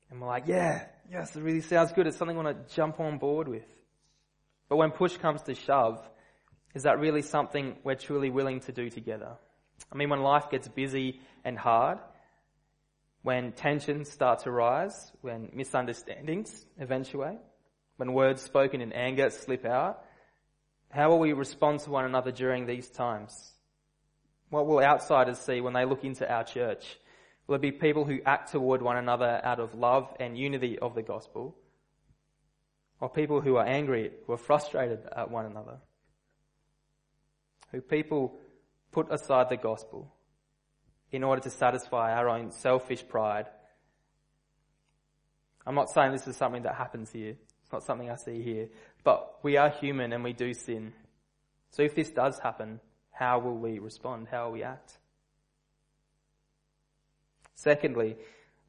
And 0.10 0.20
we're 0.20 0.28
like, 0.28 0.48
yeah, 0.48 0.86
yes, 1.12 1.36
it 1.36 1.42
really 1.42 1.62
sounds 1.62 1.92
good. 1.94 2.08
It's 2.08 2.18
something 2.18 2.38
I 2.38 2.42
want 2.42 2.68
to 2.68 2.76
jump 2.76 3.00
on 3.00 3.18
board 3.18 3.48
with. 3.48 3.66
But 4.68 4.78
when 4.78 4.92
push 4.92 5.16
comes 5.18 5.42
to 5.44 5.56
shove, 5.56 6.02
is 6.76 6.84
that 6.84 7.00
really 7.00 7.22
something 7.22 7.78
we're 7.84 7.96
truly 7.96 8.30
willing 8.30 8.60
to 8.60 8.72
do 8.74 8.90
together? 8.90 9.38
I 9.92 9.96
mean, 9.96 10.10
when 10.10 10.22
life 10.22 10.52
gets 10.52 10.68
busy 10.68 11.22
and 11.46 11.58
hard, 11.58 12.00
when 13.24 13.54
tensions 13.54 14.12
start 14.12 14.40
to 14.40 14.52
rise, 14.52 15.12
when 15.22 15.50
misunderstandings 15.54 16.66
eventuate, 16.78 17.40
when 17.96 18.14
words 18.14 18.42
spoken 18.42 18.82
in 18.82 18.92
anger 18.92 19.30
slip 19.30 19.66
out, 19.66 20.04
How 20.92 21.10
will 21.10 21.20
we 21.20 21.34
respond 21.34 21.80
to 21.82 21.90
one 21.90 22.06
another 22.06 22.32
during 22.32 22.66
these 22.66 22.90
times? 22.90 23.54
What 24.50 24.68
will 24.68 24.80
outsiders 24.80 25.40
see 25.40 25.62
when 25.62 25.74
they 25.74 25.86
look 25.86 26.04
into 26.04 26.30
our 26.32 26.44
church? 26.44 26.98
Will 27.48 27.56
it 27.56 27.62
be 27.62 27.72
people 27.72 28.06
who 28.06 28.20
act 28.26 28.52
toward 28.52 28.82
one 28.82 28.98
another 28.98 29.40
out 29.44 29.60
of 29.60 29.76
love 29.76 30.14
and 30.20 30.38
unity 30.38 30.78
of 30.80 30.94
the 30.94 31.02
gospel? 31.02 31.56
Or 33.00 33.10
people 33.10 33.42
who 33.42 33.56
are 33.56 33.66
angry, 33.66 34.12
who 34.26 34.34
are 34.34 34.38
frustrated 34.38 35.00
at 35.16 35.32
one 35.32 35.46
another? 35.46 35.80
Who 37.72 37.82
people 37.82 38.38
put 38.92 39.12
aside 39.12 39.50
the 39.50 39.58
gospel 39.58 40.12
in 41.12 41.24
order 41.24 41.42
to 41.42 41.50
satisfy 41.50 42.14
our 42.14 42.30
own 42.30 42.52
selfish 42.52 43.08
pride. 43.08 43.48
I'm 45.66 45.76
not 45.76 45.90
saying 45.90 46.12
this 46.12 46.28
is 46.28 46.38
something 46.38 46.64
that 46.64 46.76
happens 46.76 47.12
here. 47.12 47.36
It's 47.64 47.72
not 47.72 47.84
something 47.84 48.10
I 48.10 48.16
see 48.16 48.42
here. 48.42 48.70
But 49.04 49.44
we 49.44 49.58
are 49.58 49.70
human 49.70 50.14
and 50.14 50.24
we 50.24 50.34
do 50.34 50.54
sin. 50.54 50.94
So 51.72 51.84
if 51.84 51.96
this 51.96 52.10
does 52.10 52.40
happen, 52.40 52.80
how 53.12 53.40
will 53.40 53.58
we 53.58 53.80
respond? 53.80 54.28
How 54.30 54.46
will 54.46 54.54
we 54.54 54.64
act? 54.64 54.98
Secondly, 57.56 58.18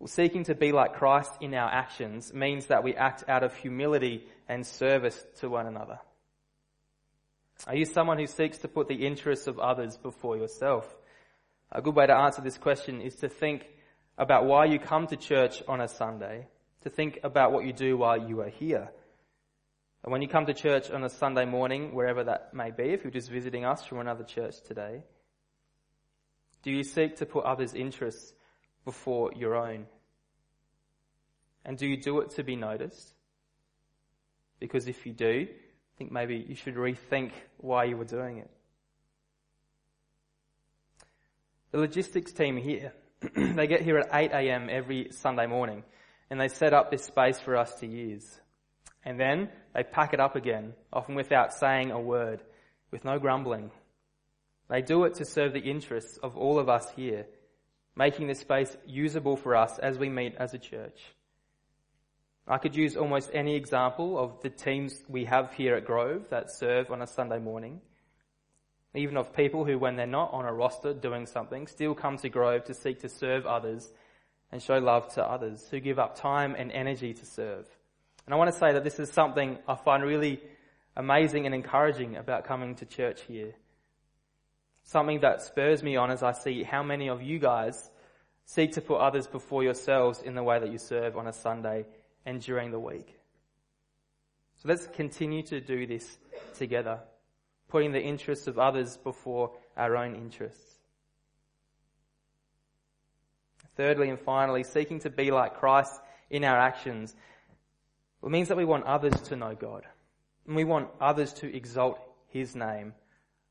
seeking 0.06 0.44
to 0.44 0.54
be 0.54 0.72
like 0.72 0.94
Christ 0.94 1.32
in 1.40 1.54
our 1.54 1.70
actions 1.70 2.32
means 2.32 2.66
that 2.66 2.84
we 2.84 2.94
act 2.94 3.24
out 3.28 3.42
of 3.42 3.54
humility 3.56 4.24
and 4.48 4.66
service 4.66 5.26
to 5.40 5.48
one 5.48 5.66
another. 5.66 5.98
Are 7.66 7.74
you 7.74 7.84
someone 7.84 8.18
who 8.18 8.26
seeks 8.26 8.58
to 8.58 8.68
put 8.68 8.88
the 8.88 9.06
interests 9.06 9.46
of 9.46 9.58
others 9.58 9.96
before 9.96 10.36
yourself? 10.36 10.94
A 11.72 11.80
good 11.80 11.94
way 11.94 12.06
to 12.06 12.14
answer 12.14 12.42
this 12.42 12.58
question 12.58 13.00
is 13.00 13.16
to 13.16 13.28
think 13.28 13.66
about 14.18 14.44
why 14.44 14.66
you 14.66 14.78
come 14.78 15.06
to 15.08 15.16
church 15.16 15.62
on 15.66 15.80
a 15.80 15.88
Sunday, 15.88 16.46
to 16.82 16.90
think 16.90 17.18
about 17.22 17.52
what 17.52 17.64
you 17.64 17.72
do 17.72 17.96
while 17.96 18.28
you 18.28 18.40
are 18.40 18.48
here. 18.48 18.90
And 20.04 20.12
when 20.12 20.22
you 20.22 20.28
come 20.28 20.46
to 20.46 20.54
church 20.54 20.90
on 20.90 21.02
a 21.02 21.08
Sunday 21.08 21.44
morning, 21.44 21.94
wherever 21.94 22.22
that 22.24 22.54
may 22.54 22.70
be, 22.70 22.90
if 22.90 23.02
you're 23.02 23.10
just 23.10 23.30
visiting 23.30 23.64
us 23.64 23.84
from 23.84 23.98
another 23.98 24.22
church 24.22 24.60
today, 24.62 25.02
do 26.62 26.70
you 26.70 26.84
seek 26.84 27.16
to 27.16 27.26
put 27.26 27.44
others' 27.44 27.74
interests 27.74 28.32
before 28.84 29.32
your 29.34 29.56
own? 29.56 29.86
And 31.64 31.76
do 31.76 31.86
you 31.86 31.96
do 31.96 32.20
it 32.20 32.30
to 32.36 32.44
be 32.44 32.54
noticed? 32.54 33.12
Because 34.60 34.86
if 34.86 35.04
you 35.04 35.12
do, 35.12 35.48
I 35.96 35.98
think 35.98 36.12
maybe 36.12 36.44
you 36.46 36.54
should 36.54 36.74
rethink 36.74 37.32
why 37.56 37.84
you 37.84 37.96
were 37.96 38.04
doing 38.04 38.36
it. 38.36 38.50
The 41.70 41.78
logistics 41.78 42.32
team 42.32 42.58
here, 42.58 42.92
they 43.34 43.66
get 43.66 43.80
here 43.80 43.96
at 43.96 44.10
8 44.12 44.30
a.m. 44.30 44.68
every 44.70 45.08
Sunday 45.12 45.46
morning 45.46 45.84
and 46.28 46.38
they 46.38 46.48
set 46.48 46.74
up 46.74 46.90
this 46.90 47.04
space 47.04 47.40
for 47.40 47.56
us 47.56 47.72
to 47.76 47.86
use. 47.86 48.40
And 49.06 49.18
then 49.18 49.48
they 49.74 49.84
pack 49.84 50.12
it 50.12 50.20
up 50.20 50.36
again, 50.36 50.74
often 50.92 51.14
without 51.14 51.54
saying 51.54 51.92
a 51.92 52.00
word, 52.00 52.42
with 52.90 53.06
no 53.06 53.18
grumbling. 53.18 53.70
They 54.68 54.82
do 54.82 55.04
it 55.04 55.14
to 55.14 55.24
serve 55.24 55.54
the 55.54 55.60
interests 55.60 56.18
of 56.22 56.36
all 56.36 56.58
of 56.58 56.68
us 56.68 56.90
here, 56.94 57.24
making 57.96 58.26
this 58.26 58.40
space 58.40 58.76
usable 58.84 59.36
for 59.36 59.56
us 59.56 59.78
as 59.78 59.96
we 59.98 60.10
meet 60.10 60.34
as 60.34 60.52
a 60.52 60.58
church. 60.58 61.00
I 62.48 62.58
could 62.58 62.76
use 62.76 62.96
almost 62.96 63.30
any 63.32 63.56
example 63.56 64.18
of 64.18 64.40
the 64.42 64.50
teams 64.50 65.02
we 65.08 65.24
have 65.24 65.52
here 65.54 65.74
at 65.74 65.84
Grove 65.84 66.26
that 66.30 66.50
serve 66.50 66.90
on 66.90 67.02
a 67.02 67.06
Sunday 67.06 67.38
morning 67.38 67.80
even 68.96 69.16
of 69.16 69.34
people 69.34 69.64
who, 69.64 69.78
when 69.78 69.96
they're 69.96 70.06
not 70.06 70.32
on 70.32 70.46
a 70.46 70.52
roster 70.52 70.94
doing 70.94 71.26
something, 71.26 71.66
still 71.66 71.94
come 71.94 72.16
to 72.18 72.28
Grove 72.28 72.64
to 72.64 72.74
seek 72.74 73.00
to 73.00 73.08
serve 73.08 73.46
others 73.46 73.92
and 74.52 74.62
show 74.62 74.78
love 74.78 75.12
to 75.14 75.24
others, 75.24 75.66
who 75.70 75.80
give 75.80 75.98
up 75.98 76.18
time 76.18 76.54
and 76.56 76.72
energy 76.72 77.12
to 77.12 77.26
serve. 77.26 77.66
And 78.24 78.34
I 78.34 78.38
want 78.38 78.52
to 78.52 78.58
say 78.58 78.72
that 78.72 78.84
this 78.84 78.98
is 78.98 79.10
something 79.10 79.58
I 79.68 79.74
find 79.74 80.02
really 80.02 80.40
amazing 80.96 81.46
and 81.46 81.54
encouraging 81.54 82.16
about 82.16 82.44
coming 82.44 82.74
to 82.76 82.86
church 82.86 83.22
here. 83.22 83.52
Something 84.84 85.20
that 85.20 85.42
spurs 85.42 85.82
me 85.82 85.96
on 85.96 86.10
as 86.10 86.22
I 86.22 86.32
see 86.32 86.62
how 86.62 86.82
many 86.82 87.08
of 87.08 87.22
you 87.22 87.38
guys 87.38 87.90
seek 88.44 88.72
to 88.72 88.80
put 88.80 88.98
others 88.98 89.26
before 89.26 89.64
yourselves 89.64 90.22
in 90.22 90.34
the 90.34 90.42
way 90.42 90.58
that 90.60 90.70
you 90.70 90.78
serve 90.78 91.16
on 91.16 91.26
a 91.26 91.32
Sunday 91.32 91.84
and 92.26 92.42
during 92.42 92.70
the 92.70 92.78
week. 92.78 93.18
So 94.56 94.68
let's 94.68 94.86
continue 94.88 95.42
to 95.44 95.60
do 95.60 95.86
this 95.86 96.18
together 96.58 97.00
putting 97.68 97.92
the 97.92 98.00
interests 98.00 98.46
of 98.46 98.58
others 98.58 98.96
before 98.98 99.50
our 99.76 99.96
own 99.96 100.14
interests. 100.14 100.78
Thirdly 103.76 104.08
and 104.08 104.20
finally, 104.20 104.62
seeking 104.62 105.00
to 105.00 105.10
be 105.10 105.30
like 105.30 105.58
Christ 105.58 106.00
in 106.30 106.44
our 106.44 106.58
actions 106.58 107.14
it 108.26 108.30
means 108.30 108.48
that 108.48 108.56
we 108.56 108.64
want 108.64 108.84
others 108.84 109.20
to 109.28 109.36
know 109.36 109.54
God. 109.54 109.84
And 110.46 110.56
we 110.56 110.64
want 110.64 110.88
others 111.00 111.32
to 111.34 111.54
exalt 111.54 112.00
His 112.28 112.56
name 112.56 112.92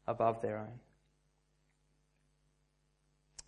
above 0.06 0.42
their 0.42 0.58
own. 0.58 0.80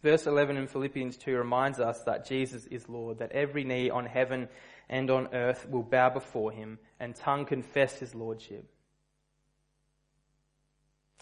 Verse 0.01 0.25
11 0.25 0.55
in 0.57 0.67
Philippians 0.67 1.17
2 1.17 1.35
reminds 1.35 1.79
us 1.79 2.01
that 2.03 2.27
Jesus 2.27 2.65
is 2.67 2.87
Lord, 2.87 3.19
that 3.19 3.33
every 3.33 3.65
knee 3.65 3.89
on 3.89 4.05
heaven 4.05 4.47
and 4.89 5.09
on 5.09 5.33
earth 5.33 5.67
will 5.69 5.83
bow 5.83 6.09
before 6.09 6.51
Him 6.51 6.79
and 6.99 7.15
tongue 7.15 7.45
confess 7.45 7.99
His 7.99 8.15
Lordship 8.15 8.69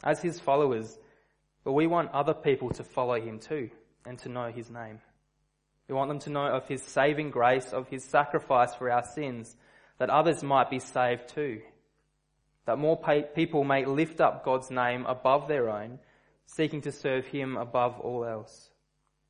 as 0.05 0.21
his 0.21 0.39
followers, 0.39 0.97
but 1.63 1.73
we 1.73 1.87
want 1.87 2.11
other 2.11 2.33
people 2.33 2.69
to 2.69 2.83
follow 2.83 3.19
him 3.19 3.39
too 3.39 3.69
and 4.05 4.19
to 4.19 4.29
know 4.29 4.51
his 4.51 4.69
name. 4.69 4.99
We 5.87 5.95
want 5.95 6.09
them 6.09 6.19
to 6.19 6.29
know 6.29 6.47
of 6.47 6.67
his 6.67 6.83
saving 6.83 7.31
grace, 7.31 7.73
of 7.73 7.89
his 7.89 8.03
sacrifice 8.03 8.73
for 8.75 8.89
our 8.89 9.03
sins, 9.03 9.55
that 9.97 10.09
others 10.09 10.43
might 10.43 10.69
be 10.69 10.79
saved 10.79 11.29
too. 11.29 11.61
That 12.65 12.79
more 12.79 12.99
people 13.35 13.63
may 13.63 13.85
lift 13.85 14.19
up 14.19 14.43
God's 14.43 14.71
name 14.71 15.05
above 15.05 15.47
their 15.47 15.69
own, 15.69 15.99
seeking 16.45 16.81
to 16.81 16.91
serve 16.91 17.27
him 17.27 17.57
above 17.57 17.99
all 17.99 18.25
else. 18.25 18.69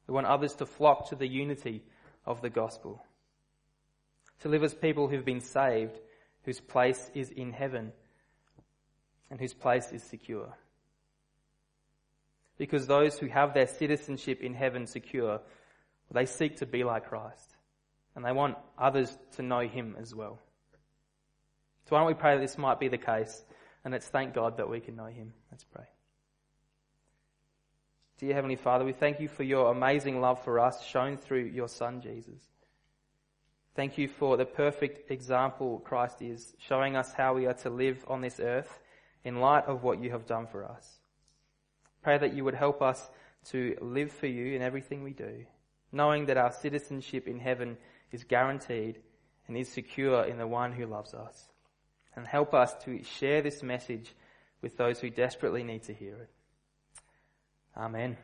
We 0.08 0.14
want 0.14 0.28
others 0.28 0.56
to 0.56 0.66
flock 0.66 1.10
to 1.10 1.16
the 1.16 1.28
unity 1.28 1.84
of 2.26 2.42
the 2.42 2.50
gospel. 2.50 3.04
To 4.42 4.50
live 4.50 4.64
as 4.64 4.74
people 4.74 5.08
who've 5.08 5.26
been 5.26 5.42
saved, 5.42 6.00
whose 6.44 6.60
place 6.60 7.10
is 7.14 7.32
in 7.32 7.52
heaven, 7.52 7.92
and 9.30 9.40
whose 9.40 9.54
place 9.54 9.92
is 9.92 10.04
secure. 10.04 10.54
Because 12.58 12.88
those 12.88 13.18
who 13.18 13.28
have 13.28 13.54
their 13.54 13.68
citizenship 13.68 14.42
in 14.42 14.54
heaven 14.54 14.88
secure, 14.88 15.42
they 16.12 16.26
seek 16.26 16.58
to 16.58 16.66
be 16.66 16.84
like 16.84 17.10
Christ. 17.10 17.56
And 18.16 18.24
they 18.24 18.32
want 18.32 18.58
others 18.78 19.18
to 19.36 19.42
know 19.42 19.62
him 19.62 19.98
as 20.00 20.16
well. 20.16 20.40
So 21.86 21.96
why 21.96 22.00
don't 22.00 22.08
we 22.08 22.14
pray 22.14 22.36
that 22.36 22.42
this 22.42 22.58
might 22.58 22.80
be 22.80 22.88
the 22.88 22.98
case, 22.98 23.44
and 23.84 23.92
let's 23.92 24.08
thank 24.08 24.34
God 24.34 24.58
that 24.58 24.70
we 24.70 24.80
can 24.80 24.96
know 24.96 25.06
him. 25.06 25.34
Let's 25.52 25.66
pray. 25.66 25.86
Dear 28.18 28.34
Heavenly 28.34 28.56
Father, 28.56 28.86
we 28.86 28.94
thank 28.94 29.20
you 29.20 29.28
for 29.28 29.44
your 29.44 29.70
amazing 29.72 30.22
love 30.22 30.42
for 30.44 30.60
us 30.60 30.84
shown 30.86 31.18
through 31.18 31.46
your 31.46 31.68
Son, 31.68 32.00
Jesus. 32.00 32.55
Thank 33.76 33.98
you 33.98 34.08
for 34.08 34.38
the 34.38 34.46
perfect 34.46 35.12
example 35.12 35.82
Christ 35.84 36.22
is, 36.22 36.54
showing 36.60 36.96
us 36.96 37.12
how 37.14 37.34
we 37.34 37.46
are 37.46 37.54
to 37.56 37.70
live 37.70 38.06
on 38.08 38.22
this 38.22 38.40
earth 38.40 38.80
in 39.26 39.42
light 39.42 39.66
of 39.66 39.84
what 39.84 40.02
you 40.02 40.12
have 40.12 40.26
done 40.26 40.48
for 40.48 40.64
us. 40.64 41.00
Pray 42.02 42.18
that 42.18 42.34
you 42.34 42.46
would 42.46 42.54
help 42.54 42.82
us 42.82 43.10
to 43.50 43.76
live 43.82 44.14
for 44.14 44.28
you 44.28 44.56
in 44.56 44.62
everything 44.62 45.04
we 45.04 45.12
do, 45.12 45.46
knowing 45.92 46.28
that 46.28 46.38
our 46.38 46.54
citizenship 46.54 47.28
in 47.28 47.38
heaven 47.38 47.78
is 48.14 48.24
guaranteed 48.24 49.00
and 49.48 49.58
is 49.58 49.68
secure 49.68 50.24
in 50.24 50.38
the 50.38 50.48
one 50.48 50.72
who 50.72 50.86
loves 50.86 51.14
us. 51.14 51.50
And 52.16 52.26
help 52.26 52.54
us 52.54 52.74
to 52.86 53.04
share 53.04 53.42
this 53.42 53.62
message 53.62 54.16
with 54.62 54.78
those 54.78 55.02
who 55.02 55.10
desperately 55.10 55.64
need 55.64 55.84
to 55.84 55.94
hear 55.94 56.16
it. 56.16 56.30
Amen. 57.76 58.16